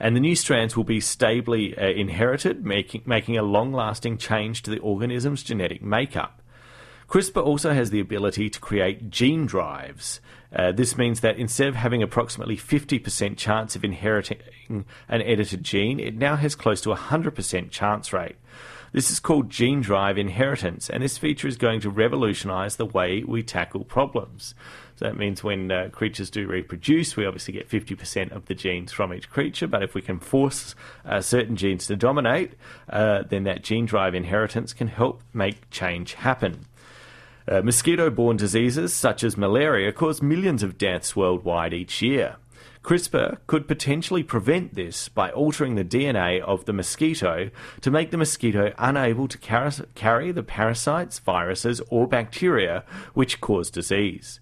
and 0.00 0.14
the 0.14 0.20
new 0.20 0.36
strands 0.36 0.76
will 0.76 0.84
be 0.84 1.00
stably 1.00 1.76
uh, 1.76 1.86
inherited, 1.86 2.64
making, 2.64 3.02
making 3.06 3.36
a 3.36 3.42
long 3.42 3.72
lasting 3.72 4.18
change 4.18 4.62
to 4.62 4.70
the 4.70 4.78
organism's 4.80 5.42
genetic 5.42 5.82
makeup. 5.82 6.40
CRISPR 7.08 7.44
also 7.44 7.72
has 7.72 7.90
the 7.90 8.00
ability 8.00 8.48
to 8.50 8.60
create 8.60 9.10
gene 9.10 9.46
drives. 9.46 10.20
Uh, 10.54 10.72
this 10.72 10.96
means 10.96 11.20
that 11.20 11.36
instead 11.36 11.68
of 11.68 11.74
having 11.74 12.02
approximately 12.02 12.56
50% 12.56 13.36
chance 13.36 13.76
of 13.76 13.84
inheriting 13.84 14.38
an 14.68 15.22
edited 15.22 15.62
gene, 15.62 16.00
it 16.00 16.16
now 16.16 16.36
has 16.36 16.54
close 16.54 16.80
to 16.80 16.92
a 16.92 16.96
100% 16.96 17.70
chance 17.70 18.12
rate. 18.12 18.36
This 18.94 19.10
is 19.10 19.18
called 19.18 19.50
gene 19.50 19.80
drive 19.80 20.16
inheritance, 20.16 20.88
and 20.88 21.02
this 21.02 21.18
feature 21.18 21.48
is 21.48 21.56
going 21.56 21.80
to 21.80 21.90
revolutionize 21.90 22.76
the 22.76 22.86
way 22.86 23.24
we 23.26 23.42
tackle 23.42 23.82
problems. 23.82 24.54
So 24.94 25.06
that 25.06 25.16
means 25.16 25.42
when 25.42 25.72
uh, 25.72 25.88
creatures 25.90 26.30
do 26.30 26.46
reproduce, 26.46 27.16
we 27.16 27.26
obviously 27.26 27.54
get 27.54 27.68
50% 27.68 28.30
of 28.30 28.46
the 28.46 28.54
genes 28.54 28.92
from 28.92 29.12
each 29.12 29.28
creature, 29.28 29.66
but 29.66 29.82
if 29.82 29.96
we 29.96 30.00
can 30.00 30.20
force 30.20 30.76
uh, 31.04 31.20
certain 31.20 31.56
genes 31.56 31.88
to 31.88 31.96
dominate, 31.96 32.52
uh, 32.88 33.24
then 33.28 33.42
that 33.42 33.64
gene 33.64 33.84
drive 33.84 34.14
inheritance 34.14 34.72
can 34.72 34.86
help 34.86 35.22
make 35.32 35.68
change 35.70 36.14
happen. 36.14 36.66
Uh, 37.48 37.62
mosquito 37.62 38.10
borne 38.10 38.36
diseases 38.36 38.94
such 38.94 39.24
as 39.24 39.36
malaria 39.36 39.90
cause 39.90 40.22
millions 40.22 40.62
of 40.62 40.78
deaths 40.78 41.16
worldwide 41.16 41.74
each 41.74 42.00
year. 42.00 42.36
CRISPR 42.84 43.38
could 43.46 43.66
potentially 43.66 44.22
prevent 44.22 44.74
this 44.74 45.08
by 45.08 45.30
altering 45.30 45.74
the 45.74 45.84
DNA 45.84 46.42
of 46.42 46.66
the 46.66 46.72
mosquito 46.74 47.50
to 47.80 47.90
make 47.90 48.10
the 48.10 48.18
mosquito 48.18 48.74
unable 48.76 49.26
to 49.26 49.38
carry 49.94 50.32
the 50.32 50.42
parasites, 50.42 51.18
viruses, 51.18 51.80
or 51.88 52.06
bacteria 52.06 52.84
which 53.14 53.40
cause 53.40 53.70
disease. 53.70 54.38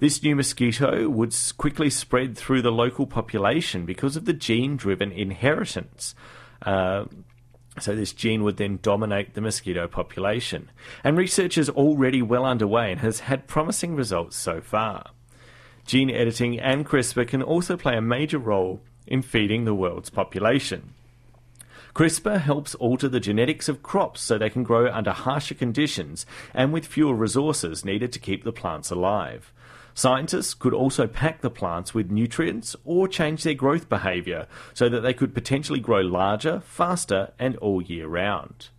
This 0.00 0.20
new 0.24 0.34
mosquito 0.34 1.08
would 1.08 1.36
quickly 1.56 1.88
spread 1.88 2.36
through 2.36 2.62
the 2.62 2.72
local 2.72 3.06
population 3.06 3.86
because 3.86 4.16
of 4.16 4.24
the 4.24 4.32
gene 4.32 4.76
driven 4.76 5.12
inheritance. 5.12 6.16
Uh, 6.62 7.04
so 7.78 7.94
this 7.94 8.12
gene 8.12 8.42
would 8.42 8.56
then 8.56 8.80
dominate 8.82 9.34
the 9.34 9.40
mosquito 9.40 9.86
population. 9.86 10.68
And 11.04 11.16
research 11.16 11.56
is 11.56 11.70
already 11.70 12.22
well 12.22 12.44
underway 12.44 12.90
and 12.90 13.00
has 13.02 13.20
had 13.20 13.46
promising 13.46 13.94
results 13.94 14.36
so 14.36 14.60
far. 14.60 15.10
Gene 15.86 16.10
editing 16.10 16.58
and 16.58 16.86
CRISPR 16.86 17.28
can 17.28 17.42
also 17.42 17.76
play 17.76 17.96
a 17.96 18.00
major 18.00 18.38
role 18.38 18.80
in 19.06 19.22
feeding 19.22 19.64
the 19.64 19.74
world's 19.74 20.10
population. 20.10 20.94
CRISPR 21.94 22.40
helps 22.40 22.74
alter 22.76 23.08
the 23.08 23.20
genetics 23.20 23.68
of 23.68 23.82
crops 23.82 24.20
so 24.20 24.36
they 24.36 24.50
can 24.50 24.64
grow 24.64 24.90
under 24.90 25.12
harsher 25.12 25.54
conditions 25.54 26.26
and 26.52 26.72
with 26.72 26.86
fewer 26.86 27.14
resources 27.14 27.84
needed 27.84 28.12
to 28.12 28.18
keep 28.18 28.44
the 28.44 28.52
plants 28.52 28.90
alive. 28.90 29.52
Scientists 29.94 30.54
could 30.54 30.74
also 30.74 31.06
pack 31.06 31.40
the 31.40 31.50
plants 31.50 31.94
with 31.94 32.10
nutrients 32.10 32.74
or 32.84 33.06
change 33.06 33.44
their 33.44 33.54
growth 33.54 33.88
behaviour 33.88 34.48
so 34.72 34.88
that 34.88 35.02
they 35.02 35.14
could 35.14 35.34
potentially 35.34 35.78
grow 35.78 36.00
larger, 36.00 36.60
faster, 36.60 37.32
and 37.38 37.56
all 37.58 37.80
year 37.80 38.08
round. 38.08 38.70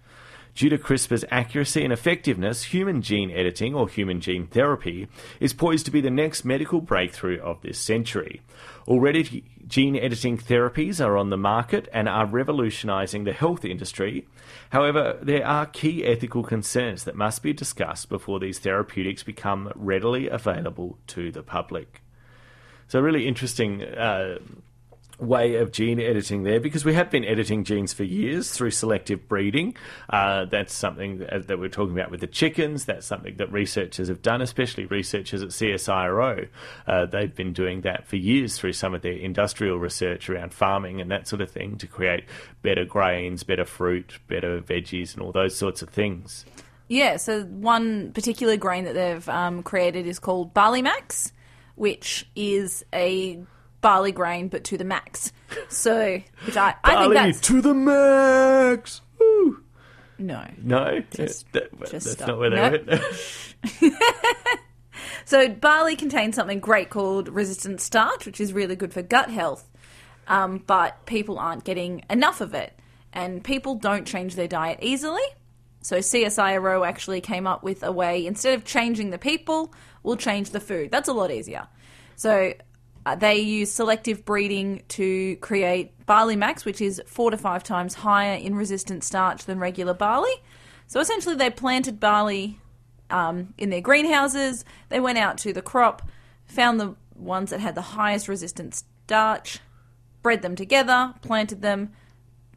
Due 0.56 0.70
to 0.70 0.78
CRISPR's 0.78 1.26
accuracy 1.30 1.84
and 1.84 1.92
effectiveness, 1.92 2.64
human 2.64 3.02
gene 3.02 3.30
editing 3.30 3.76
or 3.76 3.90
human 3.90 4.22
gene 4.22 4.48
therapy 4.48 5.06
is 5.42 5.52
poised 5.52 5.86
to 5.86 5.92
be 5.92 6.00
the 6.00 6.10
next 6.10 6.46
medical 6.46 6.80
breakthrough 6.80 7.42
of 7.42 7.62
this 7.62 7.78
century. 7.78 8.42
Already, 8.88 9.44
gene 9.68 9.98
editing 9.98 10.38
therapies 10.38 11.06
are 11.06 11.18
on 11.18 11.30
the 11.30 11.38
market 11.38 11.90
and 11.92 12.08
are 12.08 12.26
revolutionising 12.26 13.26
the 13.26 13.34
health 13.34 13.66
industry. 13.66 14.26
However, 14.70 15.20
there 15.22 15.46
are 15.46 15.66
key 15.66 16.06
ethical 16.06 16.44
concerns 16.44 17.04
that 17.04 17.18
must 17.18 17.44
be 17.44 17.52
discussed 17.52 18.08
before 18.08 18.40
these 18.40 18.60
therapeutics 18.60 19.24
become 19.24 19.74
readily 19.76 20.30
available 20.30 20.98
to 21.08 21.34
the 21.34 21.44
public. 21.44 22.02
So, 22.88 23.02
really 23.02 23.28
interesting 23.28 23.84
uh, 23.84 24.38
way 25.20 25.56
of 25.56 25.72
gene 25.72 26.00
editing 26.00 26.44
there 26.44 26.60
because 26.60 26.84
we 26.84 26.94
have 26.94 27.10
been 27.10 27.24
editing 27.24 27.64
genes 27.64 27.94
for 27.94 28.04
years 28.04 28.52
through 28.52 28.72
selective 28.72 29.28
breeding. 29.28 29.76
Uh, 30.10 30.46
that's 30.46 30.74
something 30.74 31.20
that, 31.20 31.48
that, 31.48 31.60
we're 31.60 31.70
talking 31.70 31.98
about 31.98 32.12
with 32.12 32.20
the 32.20 32.28
chickens. 32.28 32.86
That's 32.86 33.06
something 33.06 33.38
that 33.38 33.52
researchers 33.52 34.08
have 34.08 34.22
done, 34.22 34.42
especially 34.42 34.86
researchers 34.86 35.42
at 35.42 35.50
CSIRO. 35.50 36.48
Uh, 36.88 37.06
they've 37.06 37.34
been 37.34 37.54
doing 37.54 37.82
that 37.82 38.06
for 38.08 38.18
years 38.18 38.58
through 38.58 38.74
some 38.74 38.94
of 38.94 39.02
their 39.02 39.14
industrial 39.14 39.78
research 39.78 40.30
around 40.30 40.54
farming 40.54 41.02
and 41.02 41.10
that 41.12 41.28
sort 41.28 41.42
of 41.42 41.50
thing 41.50 41.78
to 41.78 41.88
create 41.88 42.26
better 42.62 42.86
grains, 42.86 43.44
better 43.44 43.66
fruit, 43.66 44.20
better 44.28 44.60
veggies, 44.62 45.14
and 45.14 45.22
all 45.22 45.32
those 45.32 45.56
sorts 45.56 45.82
of 45.82 45.90
things. 45.90 46.46
Yeah, 46.88 47.18
so 47.18 47.44
one 47.44 48.12
particular 48.12 48.58
grain 48.58 48.86
that 48.86 48.94
they've 48.94 49.28
um, 49.30 49.64
created 49.64 50.06
is 50.06 50.20
called 50.20 50.54
Barley 50.54 50.84
Max, 50.84 51.32
which 51.76 52.28
is 52.36 52.86
a 52.94 53.40
barley 53.82 54.12
grain, 54.12 54.48
but 54.48 54.64
to 54.66 54.78
the 54.78 54.84
max. 54.84 55.32
So, 55.70 56.22
which 56.46 56.58
I, 56.58 56.76
I 56.84 57.04
think 57.04 57.14
that's 57.14 57.40
to 57.42 57.62
the 57.62 57.74
max. 57.74 59.02
Woo. 59.20 59.64
no, 60.18 60.46
No, 60.62 61.02
Just- 61.12 61.52
that, 61.54 61.72
just 61.82 61.92
that's 61.92 62.12
stop. 62.12 62.28
not 62.30 62.40
where 62.40 62.50
they 62.50 62.56
No. 62.56 62.70
went. 62.88 63.94
So 65.26 65.50
barley 65.50 65.96
contains 65.96 66.36
something 66.36 66.60
great 66.60 66.90
called 66.92 67.30
resistant 67.30 67.82
starch, 67.82 68.26
which 68.28 68.40
is 68.40 68.54
really 68.54 68.76
good 68.76 68.94
for 68.94 69.02
gut 69.02 69.30
health. 69.32 69.68
Um, 70.28 70.64
but 70.66 71.06
people 71.08 71.40
aren't 71.40 71.64
getting 71.64 72.04
enough 72.12 72.42
of 72.42 72.54
it, 72.54 72.74
and 73.12 73.44
people 73.44 73.76
don't 73.76 74.06
change 74.06 74.36
their 74.36 74.48
diet 74.48 74.80
easily. 74.82 75.24
So 75.82 75.98
CSIRO 75.98 76.88
actually 76.88 77.22
came 77.22 77.48
up 77.48 77.64
with 77.64 77.82
a 77.84 77.92
way 77.92 78.26
instead 78.26 78.54
of 78.56 78.66
changing 78.66 79.10
the 79.10 79.18
people, 79.18 79.74
we'll 80.04 80.16
change 80.18 80.52
the 80.52 80.60
food. 80.60 80.92
That's 80.92 81.10
a 81.10 81.14
lot 81.14 81.32
easier. 81.32 81.68
So 82.16 82.54
they 83.14 83.38
use 83.38 83.72
selective 83.72 84.26
breeding 84.26 84.82
to 84.88 85.36
create 85.38 86.06
barley 86.08 86.36
max, 86.36 86.66
which 86.66 86.82
is 86.82 87.00
four 87.06 87.30
to 87.30 87.38
five 87.38 87.64
times 87.64 87.94
higher 87.94 88.36
in 88.36 88.56
resistant 88.56 89.04
starch 89.04 89.46
than 89.46 89.60
regular 89.60 89.94
barley. 89.94 90.34
So 90.88 91.00
essentially, 91.00 91.36
they 91.36 91.52
planted 91.52 92.00
barley 92.00 92.60
um, 93.12 93.54
in 93.60 93.70
their 93.70 93.82
greenhouses. 93.82 94.66
They 94.90 95.00
went 95.00 95.20
out 95.20 95.38
to 95.40 95.54
the 95.54 95.62
crop, 95.62 96.10
found 96.46 96.80
the 96.80 96.96
ones 97.16 97.52
that 97.52 97.60
had 97.60 97.76
the 97.76 97.82
highest 97.82 98.28
resistant 98.28 98.84
starch, 99.06 99.60
bred 100.24 100.42
them 100.42 100.56
together, 100.56 101.14
planted 101.22 101.62
them, 101.62 101.94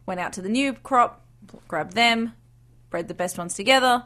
went 0.07 0.21
out 0.21 0.33
to 0.33 0.43
the 0.43 0.49
new 0.49 0.73
crop, 0.73 1.25
grabbed 1.69 1.93
them, 1.93 2.33
bred 2.89 3.09
the 3.09 3.15
best 3.15 3.37
ones 3.37 3.55
together, 3.55 4.05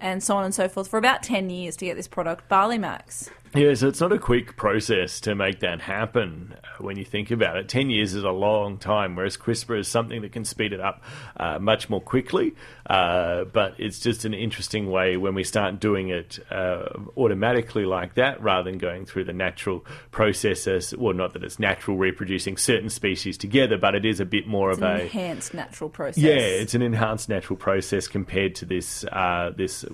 and 0.00 0.22
so 0.22 0.36
on 0.36 0.44
and 0.44 0.54
so 0.54 0.68
forth 0.68 0.88
for 0.88 0.98
about 0.98 1.22
10 1.22 1.50
years 1.50 1.76
to 1.76 1.84
get 1.84 1.96
this 1.96 2.08
product, 2.08 2.48
Barley 2.48 2.78
Max. 2.78 3.30
Yeah, 3.54 3.72
so 3.74 3.86
it's 3.86 4.00
not 4.00 4.12
a 4.12 4.18
quick 4.18 4.56
process 4.56 5.20
to 5.20 5.34
make 5.36 5.60
that 5.60 5.80
happen 5.80 6.54
uh, 6.64 6.82
when 6.82 6.96
you 6.96 7.04
think 7.04 7.30
about 7.30 7.56
it. 7.56 7.68
10 7.68 7.88
years 7.88 8.12
is 8.14 8.24
a 8.24 8.30
long 8.30 8.78
time, 8.78 9.14
whereas 9.14 9.36
CRISPR 9.36 9.78
is 9.78 9.86
something 9.86 10.22
that 10.22 10.32
can 10.32 10.44
speed 10.44 10.72
it 10.72 10.80
up 10.80 11.02
uh, 11.36 11.60
much 11.60 11.88
more 11.88 12.00
quickly. 12.00 12.54
Uh, 12.86 13.44
but 13.44 13.74
it's 13.78 14.00
just 14.00 14.24
an 14.24 14.34
interesting 14.34 14.90
way 14.90 15.16
when 15.16 15.34
we 15.34 15.44
start 15.44 15.78
doing 15.78 16.08
it 16.08 16.40
uh, 16.50 16.86
automatically 17.16 17.84
like 17.84 18.14
that 18.14 18.42
rather 18.42 18.68
than 18.68 18.78
going 18.78 19.06
through 19.06 19.24
the 19.24 19.32
natural 19.32 19.86
processes. 20.10 20.92
Well, 20.96 21.14
not 21.14 21.32
that 21.34 21.44
it's 21.44 21.60
natural 21.60 21.96
reproducing 21.96 22.56
certain 22.56 22.90
species 22.90 23.38
together, 23.38 23.78
but 23.78 23.94
it 23.94 24.04
is 24.04 24.18
a 24.18 24.24
bit 24.24 24.48
more 24.48 24.70
It's 24.70 24.78
of 24.78 24.82
an 24.84 24.96
a. 24.96 25.00
enhanced 25.04 25.54
natural 25.54 25.90
process. 25.90 26.22
Yeah, 26.22 26.32
it's 26.34 26.74
an 26.74 26.82
enhanced 26.82 27.28
natural 27.28 27.56
process 27.56 28.08
compared 28.08 28.56
to 28.56 28.64
this 28.64 29.04
uh, 29.04 29.52
this 29.56 29.84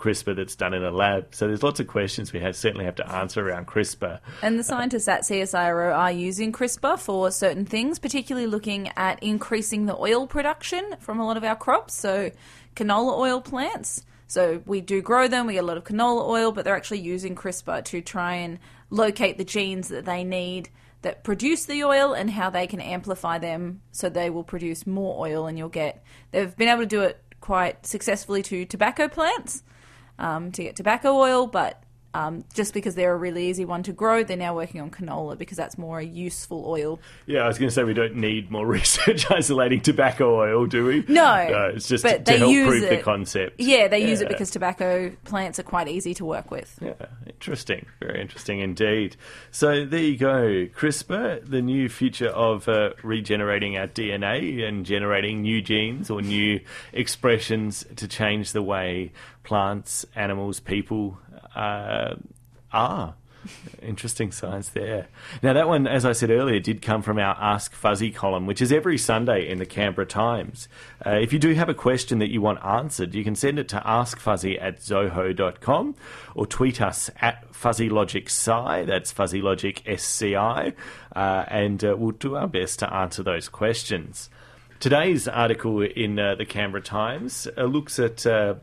CRISPR 0.00 0.34
that's 0.34 0.56
done 0.56 0.72
in 0.72 0.82
a 0.82 0.90
lab. 0.90 1.34
So 1.34 1.46
there's 1.46 1.62
lots 1.62 1.78
of 1.78 1.86
questions 1.86 2.32
we 2.32 2.40
have 2.40 2.56
certainly 2.56 2.86
have 2.86 2.94
to 2.96 3.12
answer 3.12 3.46
around 3.46 3.66
CRISPR. 3.66 4.20
And 4.42 4.58
the 4.58 4.64
scientists 4.64 5.06
at 5.08 5.22
CSIRO 5.22 5.94
are 5.94 6.10
using 6.10 6.52
CRISPR 6.52 6.98
for 6.98 7.30
certain 7.30 7.66
things, 7.66 7.98
particularly 7.98 8.46
looking 8.46 8.88
at 8.96 9.22
increasing 9.22 9.84
the 9.84 9.96
oil 9.96 10.26
production 10.26 10.96
from 11.00 11.20
a 11.20 11.26
lot 11.26 11.36
of 11.36 11.44
our 11.44 11.56
crops. 11.56 11.94
So, 11.94 12.30
canola 12.74 13.18
oil 13.18 13.40
plants. 13.42 14.06
So, 14.26 14.62
we 14.64 14.80
do 14.80 15.02
grow 15.02 15.28
them, 15.28 15.46
we 15.46 15.54
get 15.54 15.64
a 15.64 15.66
lot 15.66 15.76
of 15.76 15.84
canola 15.84 16.26
oil, 16.26 16.52
but 16.52 16.64
they're 16.64 16.76
actually 16.76 17.00
using 17.00 17.34
CRISPR 17.34 17.84
to 17.84 18.00
try 18.00 18.36
and 18.36 18.58
locate 18.88 19.36
the 19.36 19.44
genes 19.44 19.88
that 19.88 20.06
they 20.06 20.24
need 20.24 20.70
that 21.02 21.24
produce 21.24 21.66
the 21.66 21.84
oil 21.84 22.14
and 22.14 22.30
how 22.30 22.48
they 22.48 22.66
can 22.66 22.80
amplify 22.80 23.38
them 23.38 23.80
so 23.90 24.08
they 24.08 24.30
will 24.30 24.44
produce 24.44 24.86
more 24.86 25.26
oil 25.26 25.46
and 25.46 25.58
you'll 25.58 25.68
get. 25.68 26.02
They've 26.30 26.56
been 26.56 26.68
able 26.68 26.82
to 26.82 26.86
do 26.86 27.02
it 27.02 27.22
quite 27.40 27.86
successfully 27.86 28.42
to 28.44 28.64
tobacco 28.64 29.08
plants 29.08 29.62
um, 30.20 30.52
to 30.52 30.62
get 30.62 30.76
tobacco 30.76 31.14
oil, 31.16 31.46
but 31.46 31.82
Um, 32.12 32.42
just 32.54 32.74
because 32.74 32.96
they're 32.96 33.14
a 33.14 33.16
really 33.16 33.46
easy 33.50 33.64
one 33.64 33.84
to 33.84 33.92
grow, 33.92 34.24
they're 34.24 34.36
now 34.36 34.52
working 34.52 34.80
on 34.80 34.90
canola 34.90 35.38
because 35.38 35.56
that's 35.56 35.78
more 35.78 36.00
a 36.00 36.04
useful 36.04 36.64
oil. 36.66 36.98
Yeah, 37.26 37.42
I 37.42 37.46
was 37.46 37.56
going 37.56 37.68
to 37.68 37.72
say 37.72 37.84
we 37.84 37.94
don't 37.94 38.16
need 38.16 38.50
more 38.50 38.66
research 38.78 39.30
isolating 39.30 39.80
tobacco 39.80 40.34
oil, 40.34 40.66
do 40.66 40.86
we? 40.86 41.04
No, 41.06 41.46
no 41.48 41.70
it's 41.76 41.86
just 41.86 42.04
to, 42.04 42.18
to 42.18 42.36
help 42.36 42.50
prove 42.50 42.80
the 42.82 42.94
it- 42.94 43.04
concept. 43.04 43.60
Yeah, 43.60 43.86
they 43.86 44.00
use 44.10 44.20
it 44.22 44.26
because 44.28 44.50
tobacco 44.50 45.12
plants 45.24 45.60
are 45.60 45.62
quite 45.62 45.86
easy 45.86 46.12
to 46.14 46.24
work 46.24 46.50
with. 46.50 46.76
Yeah, 46.82 46.94
interesting. 47.28 47.86
Very 48.00 48.20
interesting 48.20 48.58
indeed. 48.58 49.14
So 49.52 49.86
there 49.86 50.02
you 50.02 50.16
go. 50.16 50.66
CRISPR, 50.74 51.48
the 51.48 51.62
new 51.62 51.88
future 51.88 52.30
of 52.30 52.68
uh, 52.68 52.90
regenerating 53.04 53.78
our 53.78 53.86
DNA 53.86 54.66
and 54.66 54.84
generating 54.84 55.42
new 55.42 55.62
genes 55.62 56.10
or 56.10 56.22
new 56.22 56.58
expressions 56.92 57.86
to 57.94 58.08
change 58.08 58.50
the 58.50 58.62
way 58.62 59.12
plants, 59.42 60.06
animals, 60.14 60.60
people 60.60 61.18
uh, 61.54 62.14
are. 62.72 63.14
Interesting 63.82 64.32
science 64.32 64.70
there. 64.70 65.08
Now, 65.42 65.52
that 65.52 65.68
one, 65.68 65.86
as 65.86 66.04
I 66.04 66.12
said 66.12 66.30
earlier, 66.30 66.60
did 66.60 66.82
come 66.82 67.02
from 67.02 67.18
our 67.18 67.36
Ask 67.40 67.72
Fuzzy 67.72 68.10
column, 68.10 68.46
which 68.46 68.60
is 68.60 68.72
every 68.72 68.98
Sunday 68.98 69.48
in 69.48 69.58
the 69.58 69.66
Canberra 69.66 70.06
Times. 70.06 70.68
Uh, 71.04 71.10
if 71.10 71.32
you 71.32 71.38
do 71.38 71.54
have 71.54 71.68
a 71.68 71.74
question 71.74 72.18
that 72.18 72.30
you 72.30 72.40
want 72.40 72.64
answered, 72.64 73.14
you 73.14 73.24
can 73.24 73.34
send 73.34 73.58
it 73.58 73.68
to 73.68 73.80
askfuzzy 73.80 74.60
at 74.60 74.80
zoho.com 74.80 75.94
or 76.34 76.46
tweet 76.46 76.80
us 76.80 77.10
at 77.20 77.50
fuzzylogicSci, 77.52 78.86
that's 78.86 79.12
fuzzylogicSCI, 79.12 80.74
uh, 81.16 81.44
and 81.48 81.84
uh, 81.84 81.96
we'll 81.96 82.12
do 82.12 82.36
our 82.36 82.48
best 82.48 82.78
to 82.80 82.92
answer 82.92 83.22
those 83.22 83.48
questions. 83.48 84.30
Today's 84.80 85.28
article 85.28 85.82
in 85.82 86.18
uh, 86.18 86.36
the 86.36 86.46
Canberra 86.46 86.82
Times 86.82 87.46
uh, 87.58 87.64
looks 87.64 87.98
at 87.98 88.24
uh, 88.26 88.54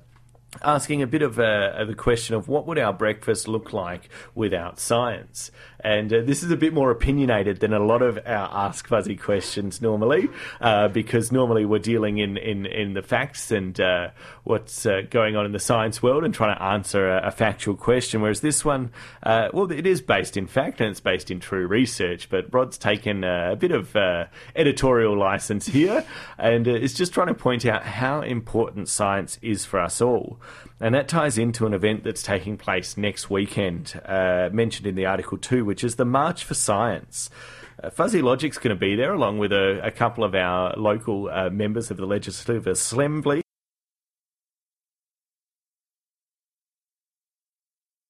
asking 0.63 1.01
a 1.01 1.07
bit 1.07 1.21
of 1.21 1.35
the 1.35 1.95
question 1.97 2.35
of 2.35 2.47
what 2.47 2.65
would 2.65 2.79
our 2.79 2.93
breakfast 2.93 3.47
look 3.47 3.73
like 3.73 4.09
without 4.33 4.79
science. 4.79 5.51
And 5.79 6.11
uh, 6.11 6.21
this 6.23 6.43
is 6.43 6.51
a 6.51 6.57
bit 6.57 6.73
more 6.73 6.89
opinionated 6.89 7.59
than 7.59 7.73
a 7.73 7.79
lot 7.79 8.01
of 8.01 8.17
our 8.25 8.49
Ask 8.51 8.87
Fuzzy 8.87 9.15
questions 9.15 9.81
normally, 9.81 10.29
uh, 10.59 10.87
because 10.87 11.31
normally 11.31 11.65
we're 11.65 11.79
dealing 11.79 12.17
in, 12.17 12.37
in, 12.37 12.65
in 12.65 12.93
the 12.93 13.03
facts 13.03 13.51
and 13.51 13.79
uh, 13.79 14.09
what's 14.43 14.85
uh, 14.85 15.01
going 15.09 15.35
on 15.35 15.45
in 15.45 15.51
the 15.51 15.59
science 15.59 16.01
world 16.01 16.23
and 16.23 16.33
trying 16.33 16.55
to 16.55 16.63
answer 16.63 17.07
a, 17.07 17.27
a 17.27 17.31
factual 17.31 17.75
question. 17.75 18.21
Whereas 18.21 18.41
this 18.41 18.65
one, 18.65 18.91
uh, 19.23 19.49
well, 19.53 19.71
it 19.71 19.85
is 19.85 20.01
based 20.01 20.35
in 20.35 20.47
fact 20.47 20.81
and 20.81 20.89
it's 20.89 20.99
based 20.99 21.29
in 21.29 21.39
true 21.39 21.67
research, 21.67 22.29
but 22.29 22.51
Rod's 22.51 22.77
taken 22.77 23.23
a 23.23 23.55
bit 23.55 23.71
of 23.71 23.95
uh, 23.95 24.25
editorial 24.55 25.17
license 25.17 25.67
here 25.67 26.03
and 26.39 26.67
is 26.67 26.95
just 26.95 27.13
trying 27.13 27.27
to 27.27 27.35
point 27.35 27.65
out 27.65 27.83
how 27.83 28.21
important 28.21 28.89
science 28.89 29.37
is 29.41 29.63
for 29.63 29.79
us 29.79 30.01
all. 30.01 30.36
And 30.79 30.93
that 30.93 31.07
ties 31.07 31.37
into 31.37 31.65
an 31.65 31.73
event 31.73 32.03
that's 32.03 32.21
taking 32.21 32.57
place 32.57 32.97
next 32.97 33.29
weekend, 33.29 33.99
uh, 34.05 34.49
mentioned 34.51 34.87
in 34.87 34.95
the 34.95 35.05
article 35.05 35.37
too, 35.37 35.65
which 35.65 35.83
is 35.83 35.95
the 35.95 36.05
March 36.05 36.43
for 36.43 36.53
Science. 36.53 37.29
Uh, 37.83 37.89
Fuzzy 37.89 38.21
Logic's 38.21 38.57
going 38.57 38.75
to 38.75 38.79
be 38.79 38.95
there, 38.95 39.13
along 39.13 39.37
with 39.37 39.51
a, 39.51 39.79
a 39.83 39.91
couple 39.91 40.23
of 40.23 40.35
our 40.35 40.73
local 40.77 41.29
uh, 41.29 41.49
members 41.49 41.91
of 41.91 41.97
the 41.97 42.05
Legislative 42.05 42.67
Assembly. 42.67 43.41